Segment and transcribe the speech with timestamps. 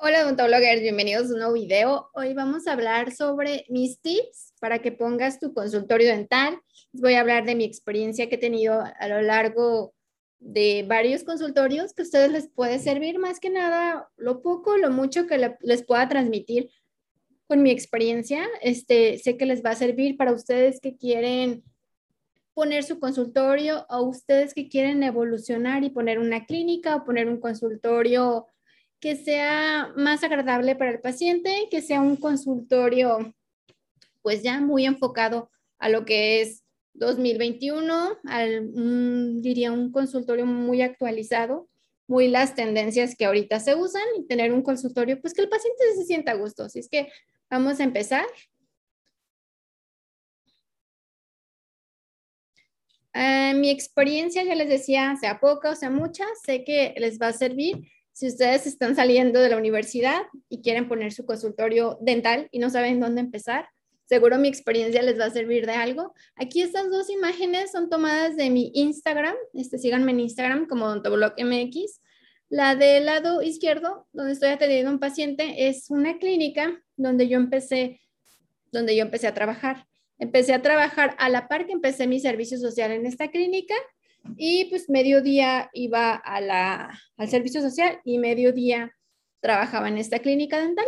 [0.00, 2.08] Hola odontólogos, bienvenidos a un nuevo video.
[2.14, 6.60] Hoy vamos a hablar sobre mis tips para que pongas tu consultorio dental.
[6.92, 9.92] Les voy a hablar de mi experiencia que he tenido a lo largo
[10.38, 14.90] de varios consultorios que a ustedes les puede servir más que nada lo poco, lo
[14.90, 16.70] mucho que les pueda transmitir
[17.48, 18.46] con mi experiencia.
[18.62, 21.64] Este, sé que les va a servir para ustedes que quieren
[22.54, 27.40] poner su consultorio o ustedes que quieren evolucionar y poner una clínica o poner un
[27.40, 28.46] consultorio
[29.00, 33.34] que sea más agradable para el paciente, que sea un consultorio
[34.22, 38.72] pues ya muy enfocado a lo que es 2021, al,
[39.40, 41.68] diría un consultorio muy actualizado,
[42.08, 45.82] muy las tendencias que ahorita se usan y tener un consultorio pues que el paciente
[45.94, 46.64] se sienta a gusto.
[46.64, 47.08] Así es que
[47.48, 48.26] vamos a empezar.
[53.14, 57.28] Eh, mi experiencia, ya les decía, sea poca o sea mucha, sé que les va
[57.28, 57.88] a servir
[58.18, 62.68] si ustedes están saliendo de la universidad y quieren poner su consultorio dental y no
[62.68, 63.68] saben dónde empezar,
[64.06, 66.12] seguro mi experiencia les va a servir de algo.
[66.34, 72.00] Aquí estas dos imágenes son tomadas de mi Instagram, este, síganme en Instagram como MX.
[72.48, 77.36] La del lado izquierdo, donde estoy atendiendo a un paciente, es una clínica donde yo
[77.36, 78.00] empecé,
[78.72, 79.86] donde yo empecé a trabajar.
[80.18, 83.76] Empecé a trabajar a la par que empecé mi servicio social en esta clínica
[84.36, 88.92] y pues mediodía iba a la, al servicio social y mediodía
[89.40, 90.86] trabajaba en esta clínica dental.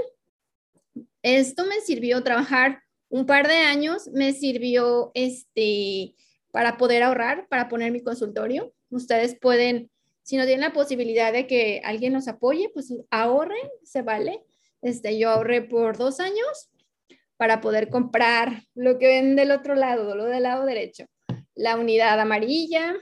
[1.22, 6.14] Esto me sirvió trabajar un par de años, me sirvió este,
[6.50, 8.72] para poder ahorrar, para poner mi consultorio.
[8.88, 9.90] Ustedes pueden,
[10.22, 14.44] si no tienen la posibilidad de que alguien los apoye, pues ahorren, se vale.
[14.82, 16.70] Este, yo ahorré por dos años
[17.36, 21.06] para poder comprar lo que ven del otro lado, lo del lado derecho.
[21.54, 22.94] La unidad amarilla,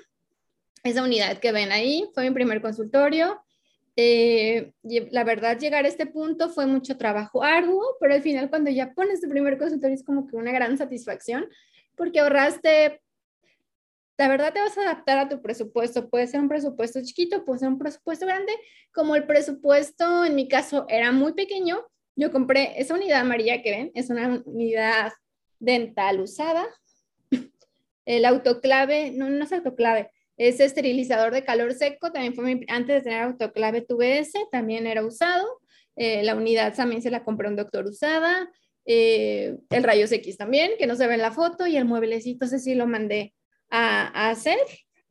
[0.88, 3.40] esa unidad que ven ahí fue mi primer consultorio.
[3.96, 4.72] Eh,
[5.10, 8.94] la verdad, llegar a este punto fue mucho trabajo arduo, pero al final cuando ya
[8.94, 11.48] pones tu primer consultorio es como que una gran satisfacción
[11.98, 13.02] porque ahorraste,
[14.16, 16.08] la verdad te vas a adaptar a tu presupuesto.
[16.08, 18.52] Puede ser un presupuesto chiquito, puede ser un presupuesto grande.
[18.92, 21.84] Como el presupuesto en mi caso era muy pequeño,
[22.16, 25.12] yo compré esa unidad amarilla que ven, es una unidad
[25.58, 26.66] dental usada.
[28.06, 33.02] El autoclave, no, no es autoclave, ese esterilizador de calor seco también fue antes de
[33.02, 35.44] tener autoclave tuve ese, también era usado.
[35.96, 38.48] Eh, la unidad también se la compró un doctor usada.
[38.86, 42.46] Eh, el rayos X también, que no se ve en la foto, y el mueblecito
[42.46, 43.34] ese sí lo mandé
[43.68, 44.58] a, hacer,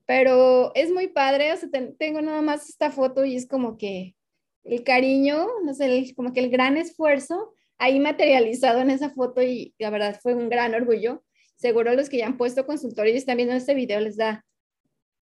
[0.08, 4.16] pero es muy padre, o sea, tengo nada más esta foto y es como que
[4.64, 9.76] el cariño, no sé, como que el gran esfuerzo ahí materializado en esa foto y
[9.78, 11.24] la verdad fue un gran orgullo.
[11.56, 14.44] Seguro los que ya han puesto consultorio y están viendo este video les da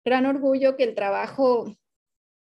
[0.05, 1.75] gran orgullo que el trabajo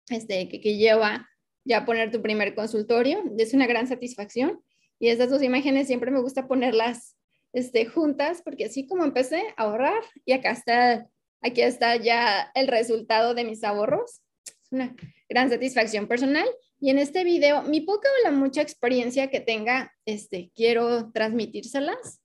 [0.09, 1.27] este, que, que lleva
[1.63, 4.61] ya poner tu primer consultorio es una gran satisfacción.
[4.99, 7.17] Y estas dos imágenes siempre me gusta ponerlas
[7.53, 11.07] este, juntas porque así como empecé a ahorrar y acá está,
[11.41, 14.21] aquí está ya el resultado de mis ahorros.
[14.45, 14.95] Es una
[15.29, 16.47] gran satisfacción personal.
[16.79, 22.21] Y en este video, mi poca o la mucha experiencia que tenga, este, quiero transmitírselas.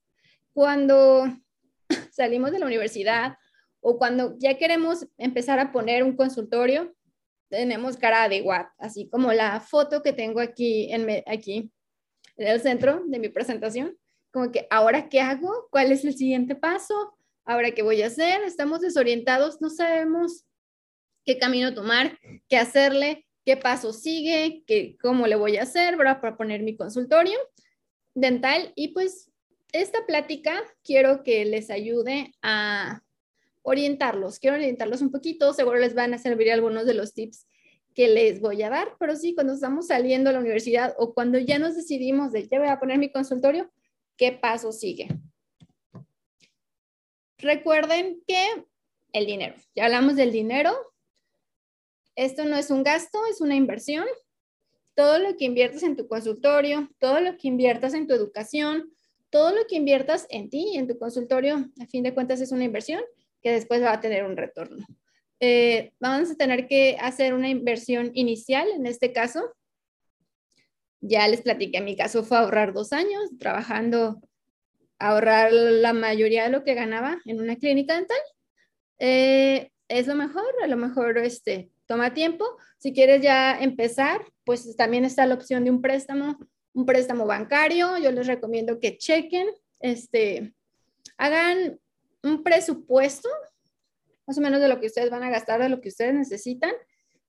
[0.53, 1.25] Cuando
[2.11, 3.37] salimos de la universidad
[3.81, 6.93] o cuando ya queremos empezar a poner un consultorio,
[7.49, 11.71] tenemos cara de what, así como la foto que tengo aquí en, aquí
[12.35, 13.97] en el centro de mi presentación,
[14.31, 18.43] como que ahora qué hago, cuál es el siguiente paso, ahora qué voy a hacer,
[18.43, 20.45] estamos desorientados, no sabemos
[21.25, 26.35] qué camino tomar, qué hacerle, qué paso sigue, qué, cómo le voy a hacer para
[26.35, 27.39] poner mi consultorio
[28.13, 28.73] dental.
[28.75, 29.31] Y pues
[29.71, 33.01] esta plática quiero que les ayude a
[33.67, 34.39] orientarlos.
[34.39, 37.45] Quiero orientarlos un poquito, seguro les van a servir algunos de los tips
[37.93, 41.37] que les voy a dar, pero sí, cuando estamos saliendo a la universidad o cuando
[41.37, 43.69] ya nos decidimos de ya voy a poner mi consultorio,
[44.15, 45.09] ¿qué paso sigue?
[47.39, 48.45] Recuerden que
[49.11, 50.73] el dinero, ya hablamos del dinero,
[52.15, 54.05] esto no es un gasto, es una inversión.
[54.95, 58.93] Todo lo que inviertas en tu consultorio, todo lo que inviertas en tu educación,
[59.29, 62.53] todo lo que inviertas en ti y en tu consultorio, a fin de cuentas es
[62.53, 63.01] una inversión
[63.47, 64.85] que después va a tener un retorno.
[65.39, 69.55] Eh, vamos a tener que hacer una inversión inicial, en este caso.
[70.99, 74.19] Ya les platiqué, en mi caso fue ahorrar dos años trabajando,
[74.99, 78.17] ahorrar la mayoría de lo que ganaba en una clínica dental.
[78.99, 82.43] Eh, es lo mejor, a lo mejor este, toma tiempo.
[82.79, 86.37] Si quieres ya empezar, pues también está la opción de un préstamo,
[86.73, 87.97] un préstamo bancario.
[87.97, 89.47] Yo les recomiendo que chequen,
[89.79, 90.53] este,
[91.15, 91.79] hagan
[92.27, 93.29] un presupuesto,
[94.25, 96.71] más o menos de lo que ustedes van a gastar, de lo que ustedes necesitan.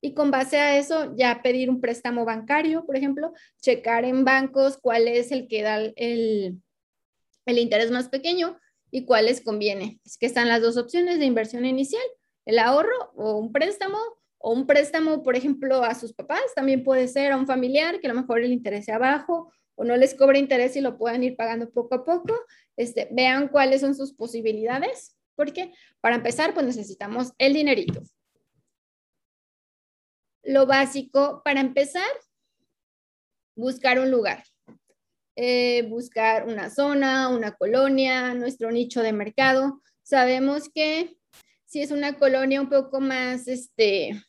[0.01, 4.77] y con base a eso ya pedir un préstamo bancario, por ejemplo, checar en bancos
[4.77, 6.61] cuál es el que da el,
[7.45, 8.57] el interés más pequeño
[8.91, 9.99] y cuál les conviene.
[10.05, 12.03] Es que están las dos opciones de inversión inicial,
[12.45, 13.97] el ahorro o un préstamo
[14.37, 18.07] o un préstamo, por ejemplo, a sus papás, también puede ser a un familiar que
[18.07, 21.23] a lo mejor el interés sea bajo o no les cobre interés y lo puedan
[21.23, 22.33] ir pagando poco a poco.
[22.79, 28.01] Este, vean cuáles son sus posibilidades, porque para empezar, pues necesitamos el dinerito.
[30.43, 32.09] Lo básico para empezar,
[33.53, 34.45] buscar un lugar.
[35.35, 39.81] Eh, buscar una zona, una colonia, nuestro nicho de mercado.
[40.01, 41.17] Sabemos que
[41.65, 44.23] si es una colonia un poco más, este,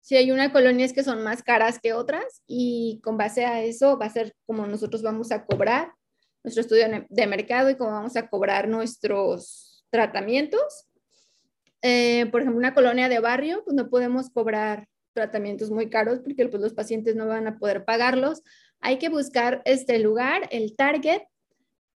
[0.00, 3.98] si hay una colonias que son más caras que otras y con base a eso
[3.98, 5.95] va a ser como nosotros vamos a cobrar
[6.46, 10.86] nuestro estudio de mercado y cómo vamos a cobrar nuestros tratamientos.
[11.82, 16.48] Eh, por ejemplo, una colonia de barrio, pues no podemos cobrar tratamientos muy caros porque
[16.48, 18.42] pues, los pacientes no van a poder pagarlos
[18.80, 21.22] hay que buscar este lugar, el target,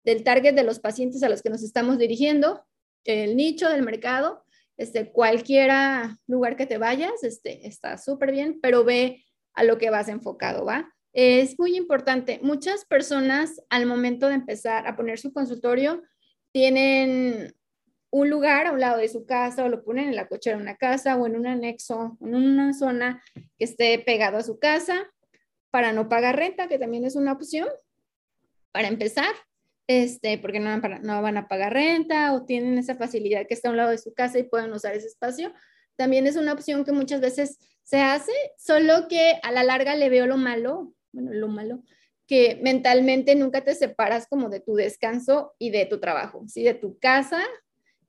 [0.04, 2.64] del target de los pacientes a los que nos estamos dirigiendo,
[3.04, 4.44] el nicho del mercado,
[4.76, 9.24] este, cualquiera lugar que te vayas, este, está súper bien, pero ve
[9.54, 10.92] a lo que vas enfocado, ¿va?
[11.12, 12.38] Es muy importante.
[12.42, 16.02] Muchas personas al momento de empezar a poner su consultorio
[16.52, 17.54] tienen
[18.10, 20.62] un lugar a un lado de su casa o lo ponen en la cochera de
[20.62, 25.06] una casa o en un anexo, en una zona que esté pegado a su casa
[25.70, 27.68] para no pagar renta, que también es una opción
[28.72, 29.32] para empezar,
[29.86, 33.72] este, porque no, no van a pagar renta o tienen esa facilidad que está a
[33.72, 35.52] un lado de su casa y pueden usar ese espacio.
[35.96, 40.08] También es una opción que muchas veces se hace, solo que a la larga le
[40.08, 41.82] veo lo malo, bueno, lo malo,
[42.26, 46.62] que mentalmente nunca te separas como de tu descanso y de tu trabajo, ¿sí?
[46.62, 47.42] De tu casa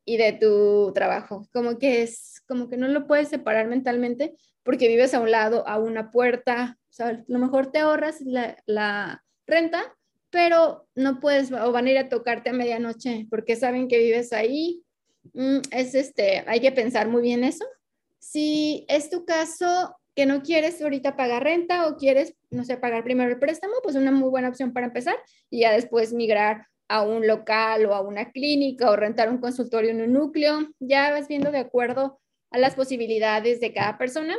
[0.05, 1.47] y de tu trabajo.
[1.51, 5.67] Como que es, como que no lo puedes separar mentalmente porque vives a un lado,
[5.67, 9.81] a una puerta, o sea, a lo mejor te ahorras la, renta,
[10.29, 14.33] pero no puedes, o van a ir a tocarte a medianoche porque saben que vives
[14.33, 14.83] ahí.
[15.33, 17.65] Mm, es este, hay que pensar muy bien eso.
[18.19, 23.03] Si es tu caso que no quieres ahorita pagar renta o quieres, no sé, pagar
[23.03, 25.15] primero el préstamo, pues una muy buena opción para empezar
[25.49, 29.91] y ya después migrar a un local o a una clínica o rentar un consultorio
[29.91, 30.69] en un núcleo.
[30.79, 32.19] Ya vas viendo de acuerdo
[32.51, 34.35] a las posibilidades de cada persona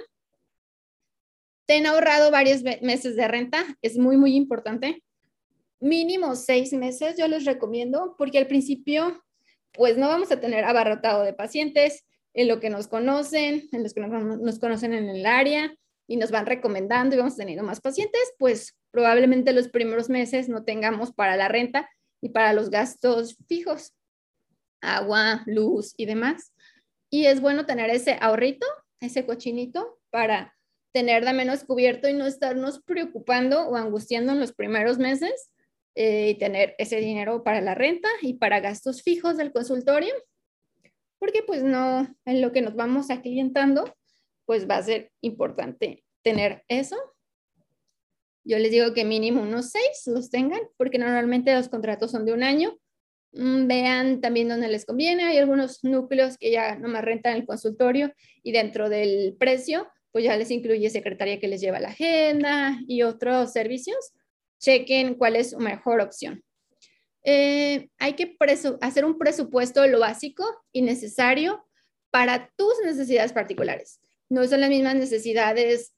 [1.66, 5.02] te han ahorrado varios meses de renta, es muy, muy importante.
[5.80, 9.22] Mínimo seis meses, yo les recomiendo, porque al principio,
[9.72, 12.04] pues no vamos a tener abarrotado de pacientes
[12.34, 15.74] en lo que nos conocen, en los que nos, conocen en el área
[16.06, 20.64] y nos van recomendando y vamos teniendo más pacientes, pues probablemente los primeros meses no
[20.64, 21.88] tengamos para la renta
[22.20, 23.94] y para los gastos fijos,
[24.80, 26.52] agua, luz y demás.
[27.10, 28.66] Y es bueno tener ese ahorrito,
[29.00, 30.54] ese cochinito para
[30.92, 35.50] tener de menos cubierto y no estarnos preocupando o angustiando en los primeros meses
[35.94, 40.14] eh, y tener ese dinero para la renta y para gastos fijos del consultorio,
[41.18, 43.94] porque pues no, en lo que nos vamos aclientando,
[44.52, 46.94] pues va a ser importante tener eso.
[48.44, 52.34] Yo les digo que mínimo unos seis los tengan, porque normalmente los contratos son de
[52.34, 52.78] un año.
[53.32, 55.24] Mm, vean también dónde les conviene.
[55.24, 60.36] Hay algunos núcleos que ya nomás rentan el consultorio y dentro del precio pues ya
[60.36, 64.12] les incluye secretaria que les lleva la agenda y otros servicios.
[64.60, 66.44] Chequen cuál es su mejor opción.
[67.24, 68.36] Eh, hay que
[68.82, 71.66] hacer un presupuesto de lo básico y necesario
[72.10, 74.01] para tus necesidades particulares.
[74.32, 75.92] No son las mismas necesidades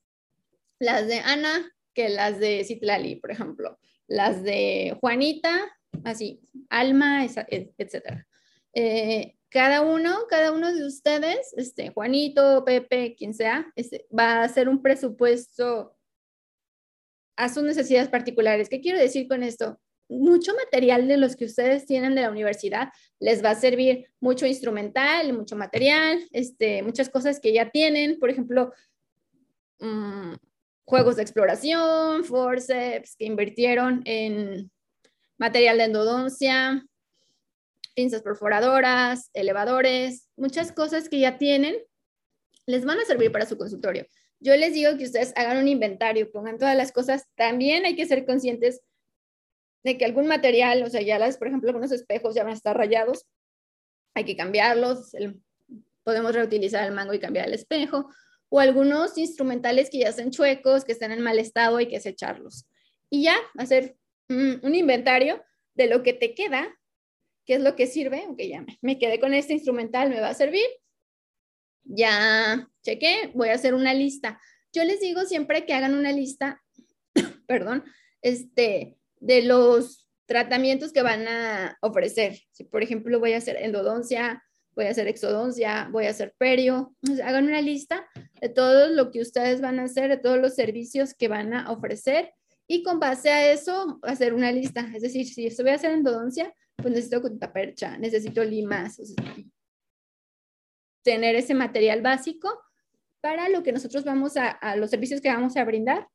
[0.80, 3.78] las de Ana que las de Citlali, por ejemplo.
[4.08, 5.70] Las de Juanita,
[6.02, 8.24] así, Alma, etc.
[8.72, 14.42] Eh, cada uno, cada uno de ustedes, este, Juanito, Pepe, quien sea, este, va a
[14.42, 15.96] hacer un presupuesto
[17.36, 18.68] a sus necesidades particulares.
[18.68, 19.78] ¿Qué quiero decir con esto?
[20.08, 22.88] Mucho material de los que ustedes tienen de la universidad
[23.20, 28.30] les va a servir mucho instrumental, mucho material, este, muchas cosas que ya tienen, por
[28.30, 28.72] ejemplo,
[29.80, 30.34] mm,
[30.84, 34.70] juegos de exploración, forceps que invirtieron en
[35.38, 36.86] material de endodoncia,
[37.94, 41.76] pinzas perforadoras, elevadores, muchas cosas que ya tienen,
[42.66, 44.06] les van a servir para su consultorio.
[44.40, 47.26] Yo les digo que ustedes hagan un inventario, pongan todas las cosas.
[47.34, 48.80] También hay que ser conscientes
[49.84, 52.56] de que algún material, o sea, ya las, por ejemplo, algunos espejos ya van a
[52.56, 53.26] estar rayados,
[54.14, 55.12] hay que cambiarlos,
[56.02, 58.10] podemos reutilizar el mango y cambiar el espejo,
[58.48, 62.66] o algunos instrumentales que ya están chuecos, que están en mal estado, hay que desecharlos.
[63.10, 63.96] Y ya, hacer
[64.28, 65.42] un inventario
[65.74, 66.74] de lo que te queda
[67.44, 70.34] qué es lo que sirve, aunque ya me, quedé con este instrumental, me va a
[70.34, 70.66] servir.
[71.84, 74.40] ya chequé, voy a hacer una lista.
[74.72, 76.62] Yo les digo siempre que hagan una lista,
[77.46, 77.84] perdón,
[78.22, 82.38] este, de los tratamientos que van a ofrecer.
[82.52, 84.42] Si, por ejemplo, voy a hacer endodoncia,
[84.74, 88.06] voy a hacer exodoncia, voy a hacer perio, hagan una lista
[88.40, 91.70] de todo lo que ustedes van a hacer, de todos los servicios que van a
[91.70, 92.32] ofrecer
[92.66, 94.90] y con base a eso hacer una lista.
[94.94, 99.00] Es decir, si esto voy a hacer endodoncia, pues necesito percha, necesito limas,
[101.02, 102.60] tener ese material básico
[103.22, 106.08] para lo que nosotros vamos a los servicios que vamos a brindar.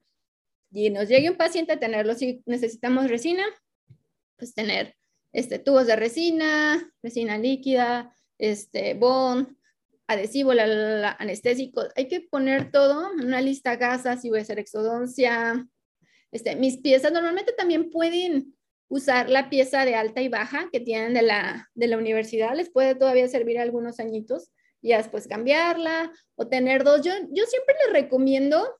[0.72, 3.44] Y nos llegue un paciente a tenerlo, si necesitamos resina,
[4.38, 4.96] pues tener
[5.34, 9.56] este, tubos de resina, resina líquida, este, bond,
[10.08, 11.84] adhesivo, la, anestésico.
[11.96, 15.68] Hay que poner todo en una lista gasa, si voy a hacer exodoncia.
[16.32, 18.56] Este, mis piezas normalmente también pueden
[18.88, 22.56] usar la pieza de alta y baja que tienen de la, de la universidad.
[22.56, 27.02] Les puede todavía servir algunos añitos y después cambiarla o tener dos.
[27.02, 28.79] Yo, yo siempre les recomiendo,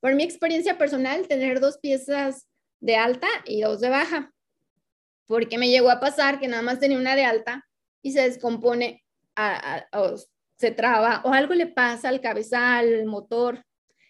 [0.00, 2.46] por mi experiencia personal, tener dos piezas
[2.80, 4.32] de alta y dos de baja
[5.30, 7.64] porque me llegó a pasar que nada más tenía una de alta
[8.02, 9.04] y se descompone,
[9.92, 10.16] o
[10.56, 13.64] se traba, o algo le pasa al cabezal, al motor,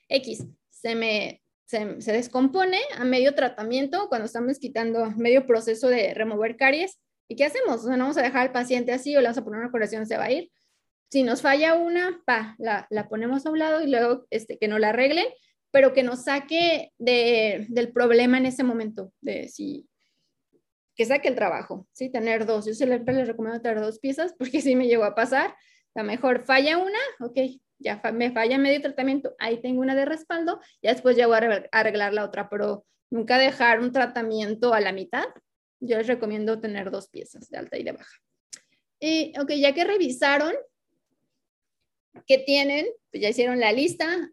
[0.08, 6.56] X, se me se, descompone a medio tratamiento cuando estamos quitando medio proceso de remover
[6.56, 6.98] caries.
[7.28, 7.84] ¿Y qué hacemos?
[7.84, 10.16] no vamos a dejar al paciente así o le vamos a poner una curación, se
[10.16, 10.50] va a ir.
[11.10, 14.68] Si nos falla una, pa, la, la ponemos a un lado y luego este, que
[14.68, 15.26] no la arreglen,
[15.70, 19.86] pero que nos saque de, del problema en ese momento, de si
[20.96, 22.10] que saque el trabajo, ¿sí?
[22.10, 22.66] Tener dos.
[22.66, 25.56] Yo siempre les recomiendo tener dos piezas porque si me llegó a pasar.
[25.94, 27.36] La mejor falla una, ok,
[27.78, 31.68] ya me falla medio tratamiento, ahí tengo una de respaldo, ya después ya voy a
[31.72, 35.24] arreglar la otra, pero nunca dejar un tratamiento a la mitad.
[35.80, 38.16] Yo les recomiendo tener dos piezas de alta y de baja.
[39.00, 40.54] Y, ok, ya que revisaron
[42.26, 44.30] qué tienen, pues ya hicieron la lista,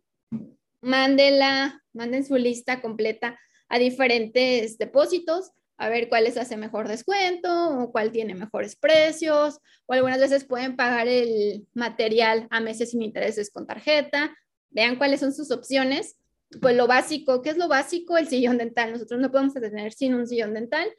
[0.87, 3.39] mándenla, manden su lista completa
[3.69, 9.59] a diferentes depósitos a ver cuál les hace mejor descuento o cuál tiene mejores precios,
[9.85, 14.35] o algunas veces pueden pagar el material a meses sin intereses con tarjeta.
[14.71, 16.17] Vean cuáles son sus opciones.
[16.61, 18.17] Pues lo básico, ¿qué es lo básico?
[18.17, 18.91] El sillón dental.
[18.91, 20.89] Nosotros no podemos tener sin un sillón dental.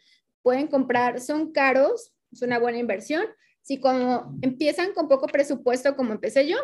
[0.43, 3.25] Pueden comprar, son caros, es una buena inversión.
[3.63, 6.57] Si como empiezan con poco presupuesto, como empecé yo,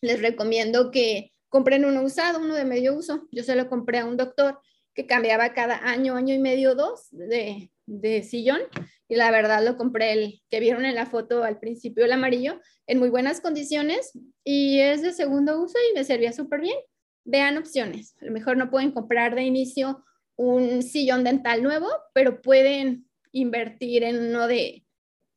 [0.00, 3.26] les recomiendo que compren uno usado, uno de medio uso.
[3.30, 4.60] Yo se lo compré a un doctor
[4.94, 8.60] que cambiaba cada año, año y medio, dos de, de sillón.
[9.08, 12.60] Y la verdad lo compré el que vieron en la foto al principio, el amarillo,
[12.86, 14.12] en muy buenas condiciones
[14.44, 16.76] y es de segundo uso y me servía súper bien.
[17.24, 18.16] Vean opciones.
[18.20, 20.04] A lo mejor no pueden comprar de inicio
[20.36, 24.84] un sillón dental nuevo, pero pueden invertir en uno de,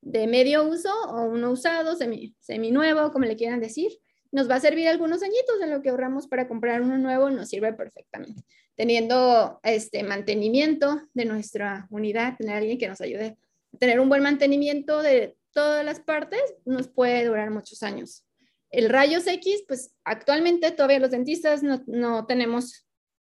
[0.01, 3.91] de medio uso o uno usado, semi, semi nuevo, como le quieran decir.
[4.31, 7.49] Nos va a servir algunos añitos en lo que ahorramos para comprar uno nuevo, nos
[7.49, 8.43] sirve perfectamente
[8.75, 13.37] teniendo este mantenimiento de nuestra unidad, tener alguien que nos ayude
[13.73, 18.25] a tener un buen mantenimiento de todas las partes, nos puede durar muchos años.
[18.69, 22.87] El rayos X, pues actualmente todavía los dentistas no, no tenemos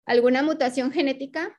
[0.06, 1.58] alguna mutación genética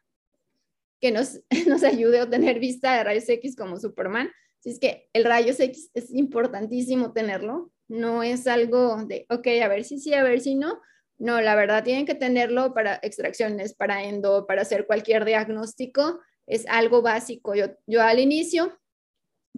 [1.01, 4.31] que nos, nos ayude a obtener vista de rayos X como Superman.
[4.61, 7.71] Así es que el rayos X es importantísimo tenerlo.
[7.89, 10.81] No es algo de, ok, a ver si sí, a ver si no,
[11.19, 16.21] no, la verdad, tienen que tenerlo para extracciones, para endo, para hacer cualquier diagnóstico.
[16.47, 17.55] Es algo básico.
[17.57, 18.79] Yo, yo al inicio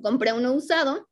[0.02, 1.08] compré uno usado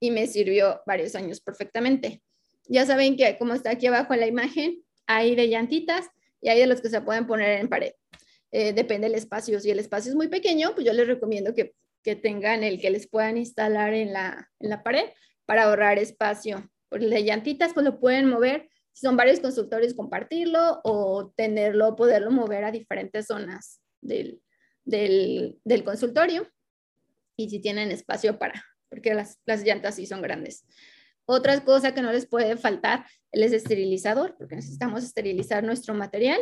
[0.00, 2.22] y me sirvió varios años perfectamente.
[2.68, 6.08] Ya saben que como está aquí abajo en la imagen, hay de llantitas
[6.40, 7.92] y hay de los que se pueden poner en pared.
[8.52, 9.60] Eh, depende del espacio.
[9.60, 12.90] Si el espacio es muy pequeño, pues yo les recomiendo que, que tengan el que
[12.90, 15.10] les puedan instalar en la, en la pared
[15.46, 16.70] para ahorrar espacio.
[16.88, 22.30] Por de llantitas, pues lo pueden mover si son varios consultorios, compartirlo o tenerlo, poderlo
[22.30, 24.40] mover a diferentes zonas del,
[24.84, 26.50] del, del consultorio.
[27.36, 30.64] Y si tienen espacio para, porque las, las llantas sí son grandes.
[31.26, 36.40] Otra cosa que no les puede faltar es esterilizador, porque necesitamos esterilizar nuestro material.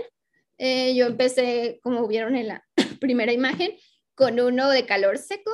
[0.59, 2.65] Eh, yo empecé, como vieron en la
[3.01, 3.73] primera imagen,
[4.15, 5.51] con uno de calor seco,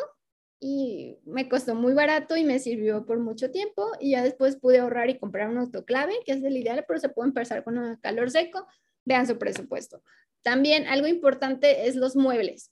[0.60, 4.78] y me costó muy barato y me sirvió por mucho tiempo y ya después pude
[4.78, 7.96] ahorrar y comprar un autoclave, que es el ideal, pero se puede empezar con un
[7.96, 8.66] calor seco,
[9.06, 10.02] vean su presupuesto.
[10.42, 12.70] También algo importante es los muebles,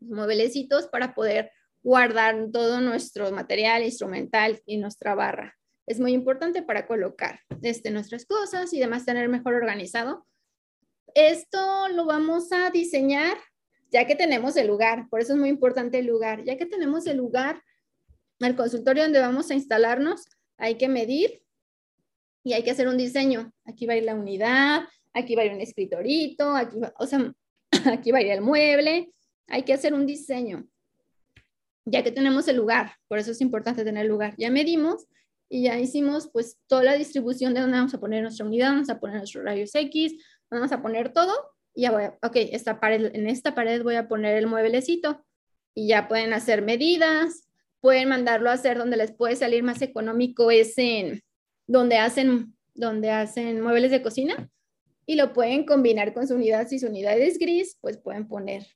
[0.00, 1.52] los mueblecitos para poder
[1.82, 5.56] guardar todo nuestro material instrumental y nuestra barra.
[5.86, 10.26] Es muy importante para colocar este, nuestras cosas y demás tener mejor organizado.
[11.14, 13.36] Esto lo vamos a diseñar
[13.90, 17.06] ya que tenemos el lugar, por eso es muy importante el lugar, ya que tenemos
[17.06, 17.62] el lugar,
[18.40, 20.26] el consultorio donde vamos a instalarnos,
[20.56, 21.42] hay que medir
[22.44, 23.52] y hay que hacer un diseño.
[23.64, 27.06] Aquí va a ir la unidad, aquí va a ir un escritorito, aquí va, o
[27.06, 27.32] sea,
[27.92, 29.12] aquí va a ir el mueble.
[29.46, 30.68] Hay que hacer un diseño,
[31.84, 32.92] ya que tenemos el lugar.
[33.08, 34.34] Por eso es importante tener lugar.
[34.36, 35.06] Ya medimos
[35.48, 38.90] y ya hicimos pues toda la distribución de dónde vamos a poner nuestra unidad, vamos
[38.90, 40.12] a poner nuestros rayos X,
[40.50, 41.32] vamos a poner todo
[41.82, 45.24] ya voy a, ok, en esta pared voy a poner el mueblecito
[45.74, 47.48] y ya pueden hacer medidas,
[47.80, 51.22] pueden mandarlo a hacer donde les puede salir más económico es en
[51.66, 54.50] donde hacen, donde hacen muebles de cocina
[55.06, 56.68] y lo pueden combinar con su unidad.
[56.68, 58.66] Si su unidad es gris, pues pueden poner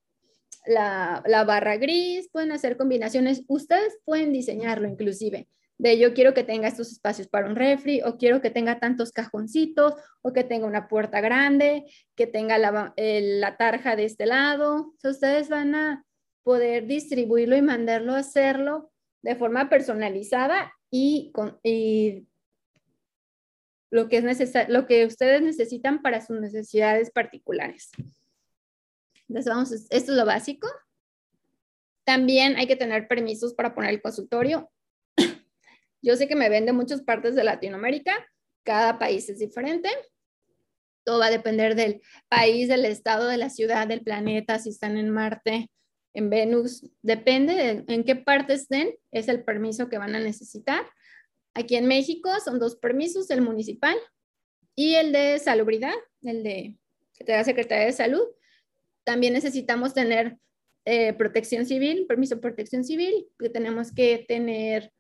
[0.67, 3.43] la, la barra gris, pueden hacer combinaciones.
[3.49, 5.49] Ustedes pueden diseñarlo inclusive.
[5.83, 9.11] De yo quiero que tenga estos espacios para un refri, o quiero que tenga tantos
[9.11, 14.95] cajoncitos, o que tenga una puerta grande, que tenga la, la tarja de este lado.
[15.03, 16.07] ustedes van a
[16.45, 22.29] poder distribuirlo y mandarlo a hacerlo de forma personalizada y, con, y
[23.91, 27.91] lo que, es lo que ustedes necesitan para sus necesidades particulares.
[29.29, 30.69] Entonces, vamos, esto es lo básico.
[32.05, 34.71] También hay que tener permisos para poner el consultorio.
[36.03, 38.13] Yo sé que me ven de muchas partes de Latinoamérica,
[38.65, 39.89] cada país es diferente.
[41.05, 44.97] Todo va a depender del país, del estado, de la ciudad, del planeta, si están
[44.97, 45.71] en Marte,
[46.15, 46.85] en Venus.
[47.03, 50.85] Depende de en qué parte estén, es el permiso que van a necesitar.
[51.55, 53.97] Aquí en México son dos permisos, el municipal
[54.75, 56.79] y el de salubridad, el de
[57.25, 58.27] que Secretaría de Salud.
[59.05, 60.39] También necesitamos tener
[60.85, 64.93] eh, protección civil, permiso de protección civil, que tenemos que tener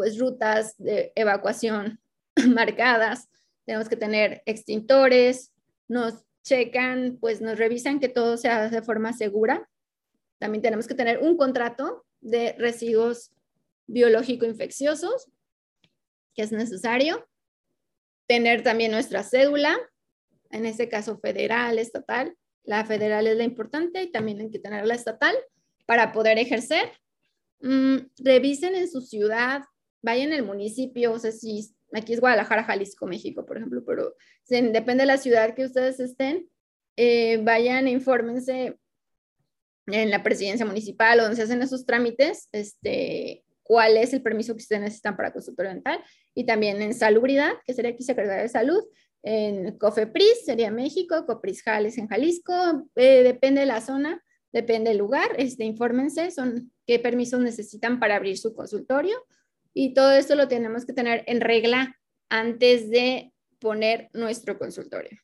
[0.00, 2.00] pues rutas de evacuación
[2.54, 3.28] marcadas,
[3.66, 5.52] tenemos que tener extintores,
[5.88, 9.68] nos checan, pues nos revisan que todo sea de forma segura.
[10.38, 13.32] También tenemos que tener un contrato de residuos
[13.86, 15.30] biológico infecciosos
[16.34, 17.28] que es necesario.
[18.26, 19.78] Tener también nuestra cédula,
[20.50, 22.34] en este caso federal, estatal.
[22.62, 25.36] La federal es la importante y también hay que tener la estatal
[25.84, 26.90] para poder ejercer.
[27.60, 29.64] Mm, revisen en su ciudad,
[30.02, 34.14] vayan al municipio, o sea, si aquí es Guadalajara, Jalisco, México, por ejemplo, pero
[34.48, 36.48] depende de la ciudad que ustedes estén,
[36.96, 38.78] eh, vayan e infórmense
[39.86, 44.54] en la presidencia municipal o donde se hacen esos trámites, este, cuál es el permiso
[44.54, 46.02] que ustedes necesitan para consultorio dental
[46.34, 48.82] y también en salubridad, que sería aquí Secretaría de Salud,
[49.22, 52.54] en COFEPRIS sería México, COPRIS-JALES en Jalisco,
[52.96, 58.16] eh, depende de la zona, depende del lugar, este, infórmense son qué permisos necesitan para
[58.16, 59.16] abrir su consultorio
[59.74, 61.96] y todo esto lo tenemos que tener en regla
[62.28, 65.20] antes de poner nuestro consultorio.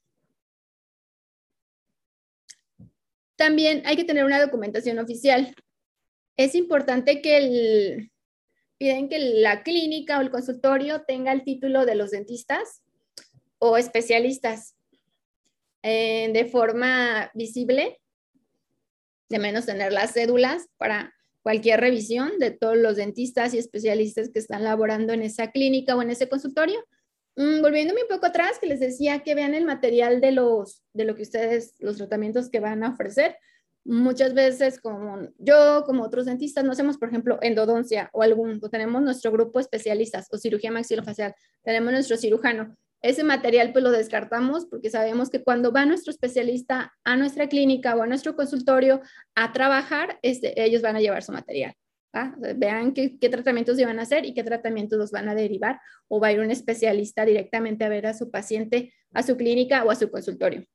[3.37, 5.55] También hay que tener una documentación oficial.
[6.37, 8.11] Es importante que
[8.79, 12.83] piden que la clínica o el consultorio tenga el título de los dentistas
[13.59, 14.77] o especialistas
[15.83, 18.01] eh, de forma visible,
[19.29, 21.16] de menos tener las cédulas para
[21.47, 26.03] cualquier revisión de todos los dentistas y especialistas que están laborando en esa clínica o
[26.03, 26.85] en ese consultorio.
[27.37, 31.05] Mm, volviéndome un poco atrás, que les decía que vean el material de, los, de
[31.05, 33.37] lo que ustedes, los tratamientos que van a ofrecer
[33.85, 39.01] muchas veces como yo, como otros dentistas, no hacemos, por ejemplo, endodoncia o algún, tenemos
[39.01, 41.33] nuestro grupo especialistas o cirugía maxilofacial,
[41.63, 42.77] tenemos nuestro cirujano.
[43.07, 47.95] Ese material pues lo descartamos porque sabemos que cuando va nuestro especialista a nuestra clínica
[47.95, 49.01] o a nuestro consultorio
[49.37, 51.75] a trabajar, este, ellos van a llevar su material.
[52.57, 56.19] vean qué, qué, tratamientos iban a hacer y qué tratamientos los van a derivar o
[56.19, 59.91] va a ir un especialista directamente a ver a su paciente, a su clínica o
[59.93, 60.67] a su consultorio.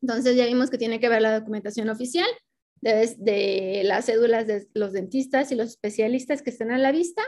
[0.00, 2.28] Entonces ya vimos que tiene que ver la documentación oficial
[2.80, 7.22] de, las cédulas de los dentistas y los especialistas que están a la vista,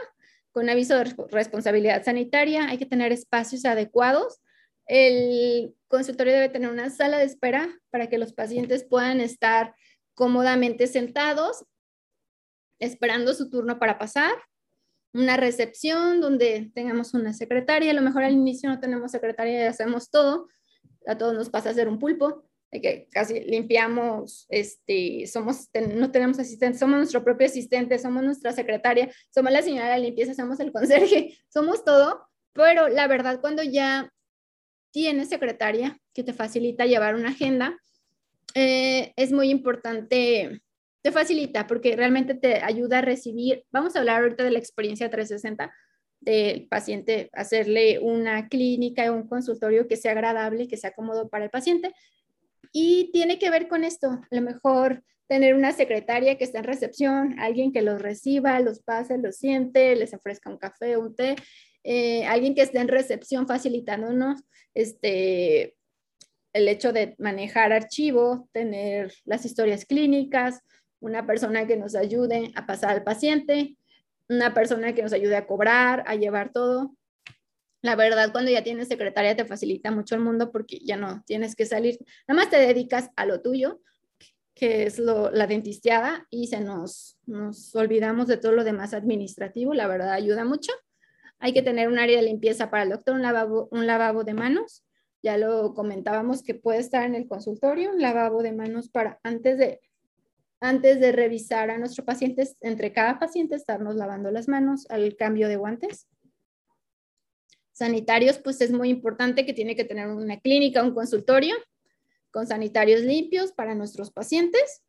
[0.51, 4.41] con aviso de responsabilidad sanitaria, hay que tener espacios adecuados.
[4.85, 9.75] El consultorio debe tener una sala de espera para que los pacientes puedan estar
[10.13, 11.65] cómodamente sentados,
[12.79, 14.33] esperando su turno para pasar.
[15.13, 19.67] Una recepción donde tengamos una secretaria, a lo mejor al inicio no tenemos secretaria y
[19.67, 20.47] hacemos todo,
[21.05, 22.45] a todos nos pasa a hacer un pulpo,
[22.79, 29.11] que casi limpiamos, este, somos, no tenemos asistente, somos nuestro propio asistente, somos nuestra secretaria,
[29.29, 34.09] somos la señora de limpieza, somos el conserje, somos todo, pero la verdad cuando ya
[34.91, 37.77] tienes secretaria que te facilita llevar una agenda,
[38.55, 40.61] eh, es muy importante,
[41.01, 45.09] te facilita porque realmente te ayuda a recibir, vamos a hablar ahorita de la experiencia
[45.09, 45.73] 360
[46.21, 51.49] del paciente, hacerle una clínica, un consultorio que sea agradable, que sea cómodo para el
[51.49, 51.93] paciente,
[52.71, 56.65] y tiene que ver con esto, a lo mejor tener una secretaria que esté en
[56.65, 61.35] recepción, alguien que los reciba, los pase, los siente, les ofrezca un café un té.
[61.83, 64.41] eh, alguien que esté en recepción facilitándonos
[64.73, 65.75] este,
[66.53, 70.61] el hecho de manejar archivo, tener las historias clínicas,
[70.99, 73.77] una persona que nos ayude a pasar al paciente,
[74.29, 76.95] una persona que nos ayude a cobrar, a llevar todo.
[77.81, 81.55] La verdad, cuando ya tienes secretaria te facilita mucho el mundo porque ya no tienes
[81.55, 83.81] que salir, nada más te dedicas a lo tuyo,
[84.53, 89.87] que es la dentisteada, y se nos, nos olvidamos de todo lo demás administrativo, la
[89.87, 90.71] verdad ayuda mucho.
[91.39, 94.35] Hay que tener un área de limpieza para el doctor, un lavabo, un lavabo de
[94.35, 94.83] manos.
[95.23, 99.57] Ya lo comentábamos que puede estar en el consultorio, un lavabo de manos para antes
[99.57, 99.79] de,
[100.59, 105.47] antes de revisar a nuestros pacientes, entre cada paciente estarnos lavando las manos al cambio
[105.47, 106.07] de guantes.
[107.81, 111.55] Sanitarios, pues es muy importante que tiene que tener una clínica, un consultorio
[112.29, 114.83] con sanitarios limpios para nuestros pacientes.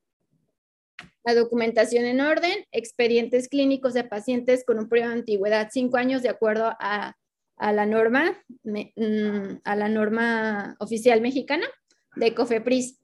[1.24, 6.22] La documentación en orden, expedientes clínicos de pacientes con un periodo de antigüedad cinco años
[6.22, 7.16] de acuerdo a,
[7.58, 11.66] la norma, mm, a la norma oficial mexicana
[12.16, 13.00] de COFEPRIS.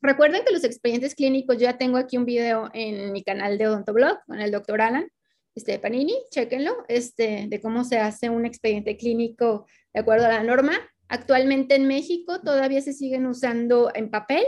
[0.00, 3.66] Recuerden que los expedientes clínicos, yo ya tengo aquí un video en mi canal de
[3.68, 5.06] Odontoblog con el doctor Alan
[5.54, 10.42] este, Panini, chéquenlo, este, de cómo se hace un expediente clínico de acuerdo a la
[10.42, 10.72] norma.
[11.08, 14.44] Actualmente en México todavía se siguen usando en papel,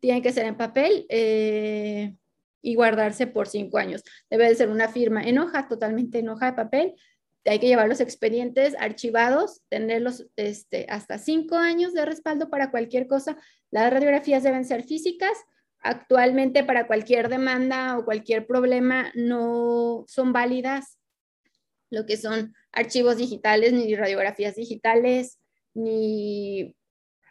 [0.00, 2.14] tiene que ser en papel eh,
[2.60, 4.02] y guardarse por cinco años.
[4.28, 6.94] Debe de ser una firma en hoja, totalmente en hoja de papel.
[7.46, 13.06] Hay que llevar los expedientes archivados, tenerlos este, hasta cinco años de respaldo para cualquier
[13.06, 13.38] cosa.
[13.70, 15.38] Las radiografías deben ser físicas.
[15.84, 20.98] Actualmente para cualquier demanda o cualquier problema no son válidas
[21.90, 25.38] lo que son archivos digitales ni radiografías digitales
[25.74, 26.74] ni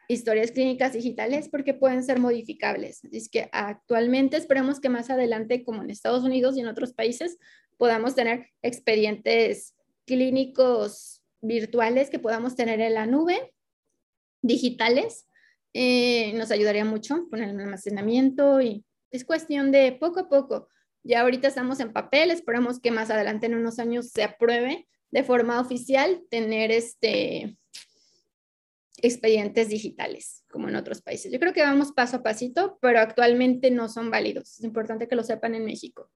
[0.07, 3.03] historias clínicas digitales porque pueden ser modificables.
[3.11, 7.37] Es que actualmente esperemos que más adelante, como en Estados Unidos y en otros países,
[7.77, 13.53] podamos tener expedientes clínicos virtuales que podamos tener en la nube,
[14.41, 15.27] digitales.
[15.73, 20.67] Nos ayudaría mucho con el almacenamiento y es cuestión de poco a poco.
[21.03, 25.23] Ya ahorita estamos en papel, esperamos que más adelante en unos años se apruebe de
[25.23, 27.57] forma oficial tener este
[29.03, 31.31] expedientes digitales, como en otros países.
[31.31, 34.57] Yo creo que vamos paso a pasito, pero actualmente no son válidos.
[34.59, 36.09] Es importante que lo sepan en México.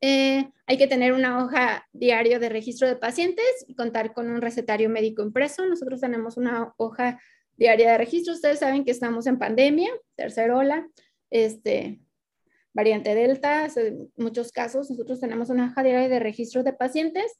[0.00, 4.40] Eh, hay que tener una hoja diario de registro de pacientes y contar con un
[4.40, 5.66] recetario médico impreso.
[5.66, 7.20] Nosotros tenemos una hoja
[7.60, 8.34] diaria de registro.
[8.34, 10.88] Ustedes saben que estamos en pandemia, tercera ola,
[11.30, 12.00] este,
[12.72, 14.90] variante Delta, en muchos casos.
[14.90, 17.38] Nosotros tenemos una hoja diaria de registro de pacientes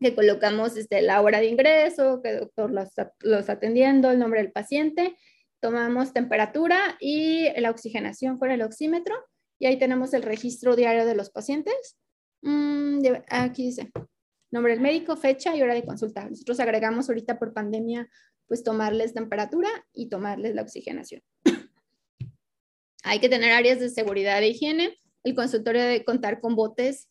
[0.00, 4.42] que colocamos este, la hora de ingreso, que el doctor los, los atendiendo, el nombre
[4.42, 5.16] del paciente,
[5.60, 9.14] tomamos temperatura y la oxigenación con el oxímetro
[9.60, 11.96] y ahí tenemos el registro diario de los pacientes.
[12.42, 13.00] Mm,
[13.30, 13.90] aquí dice
[14.54, 16.28] nombre del médico, fecha y hora de consulta.
[16.30, 18.08] Nosotros agregamos ahorita por pandemia,
[18.46, 21.22] pues tomarles temperatura y tomarles la oxigenación.
[23.02, 24.98] Hay que tener áreas de seguridad e higiene.
[25.22, 27.08] El consultorio debe contar con botes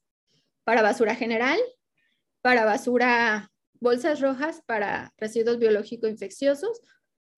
[0.63, 1.59] para basura general,
[2.41, 6.79] para basura, bolsas rojas para residuos biológicos infecciosos,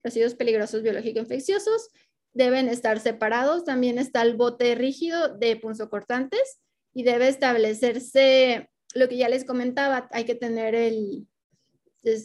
[0.02, 1.88] residuos peligrosos biológicos infecciosos,
[2.32, 3.64] deben estar separados.
[3.64, 6.60] También está el bote rígido de punzocortantes
[6.94, 11.26] y debe establecerse lo que ya les comentaba, hay que tener el,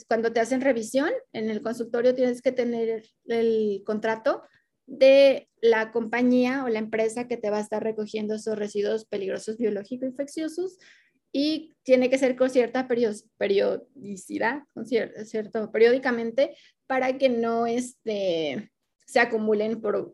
[0.08, 4.44] cuando te hacen revisión en el consultorio tienes que tener el contrato
[4.86, 9.58] de la compañía o la empresa que te va a estar recogiendo esos residuos peligrosos
[9.58, 10.78] biológicos infecciosos
[11.32, 12.88] y tiene que ser con cierta
[13.38, 16.56] periodicidad, con cierto, periódicamente,
[16.88, 18.70] para que no este,
[19.06, 20.12] se acumulen por,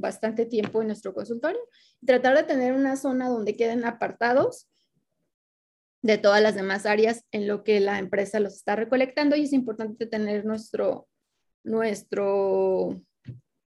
[0.00, 1.60] bastante tiempo en nuestro consultorio.
[2.04, 4.68] Tratar de tener una zona donde queden apartados
[6.02, 9.52] de todas las demás áreas en lo que la empresa los está recolectando y es
[9.52, 11.08] importante tener nuestro,
[11.64, 13.02] nuestro,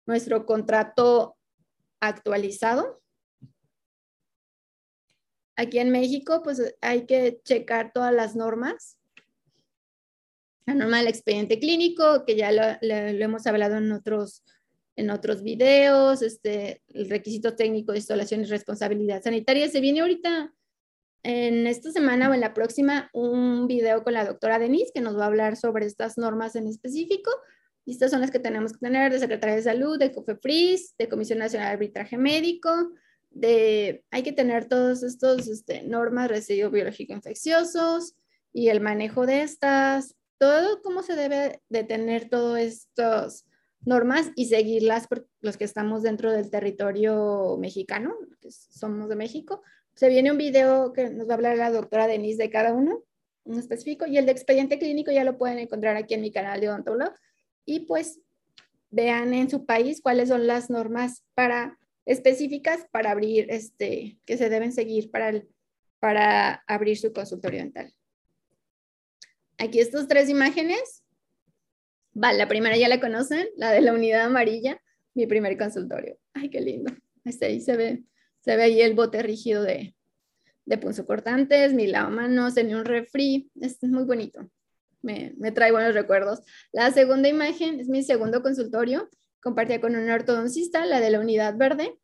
[0.07, 1.37] nuestro contrato
[2.01, 3.01] actualizado
[5.59, 8.97] Aquí en México, pues hay que checar todas las normas.
[10.67, 14.45] La norma del expediente clínico, que ya lo, hemos hablado en otros,
[14.95, 19.69] en otros videos, este, el requisito técnico de instalación y responsabilidad sanitaria.
[19.69, 20.55] Se viene ahorita
[21.23, 25.19] en esta semana o en la próxima un video con la doctora Denise que nos
[25.19, 27.31] va a hablar sobre estas normas en específico.
[27.85, 31.09] Y estas son las que tenemos que tener de Secretaría de Salud, de COFEPRIS, de
[31.09, 32.71] Comisión Nacional de Arbitraje Médico,
[33.43, 38.15] hay que tener todos estos este, normas, residuos biológicos infecciosos
[38.53, 43.47] y el manejo de estas, todo cómo se debe de tener todas estas
[43.81, 49.63] normas y seguirlas por los que estamos dentro del territorio mexicano, que somos de México.
[49.99, 53.03] Se viene un video que nos va a hablar la doctora Denise de cada uno.
[53.45, 54.07] específico.
[54.07, 57.13] Y el de expediente clínico ya lo pueden encontrar aquí en mi canal de Odontoblog.
[57.65, 58.21] Y pues
[58.91, 64.49] vean en su país cuáles son las normas para específicas para abrir, este, que se
[64.49, 65.43] deben seguir para,
[65.99, 67.93] para abrir su consultorio dental.
[69.59, 71.03] Aquí estas tres imágenes.
[72.13, 74.81] Vale, la primera ya la conocen, la de la unidad amarilla,
[75.15, 76.17] mi primer consultorio.
[76.35, 76.93] Ay, qué lindo.
[77.25, 78.05] Este ahí se ve,
[78.49, 79.95] se ve ahí el bote rígido de,
[80.65, 83.51] de punzocortantes, mi lavamanos, tenía un refri.
[83.61, 84.49] Es muy bonito.
[85.03, 86.41] Me, me trae buenos recuerdos.
[86.73, 89.11] La segunda imagen es mi segundo consultorio
[89.43, 91.99] compartía con un ortodoncista, la de la unidad verde.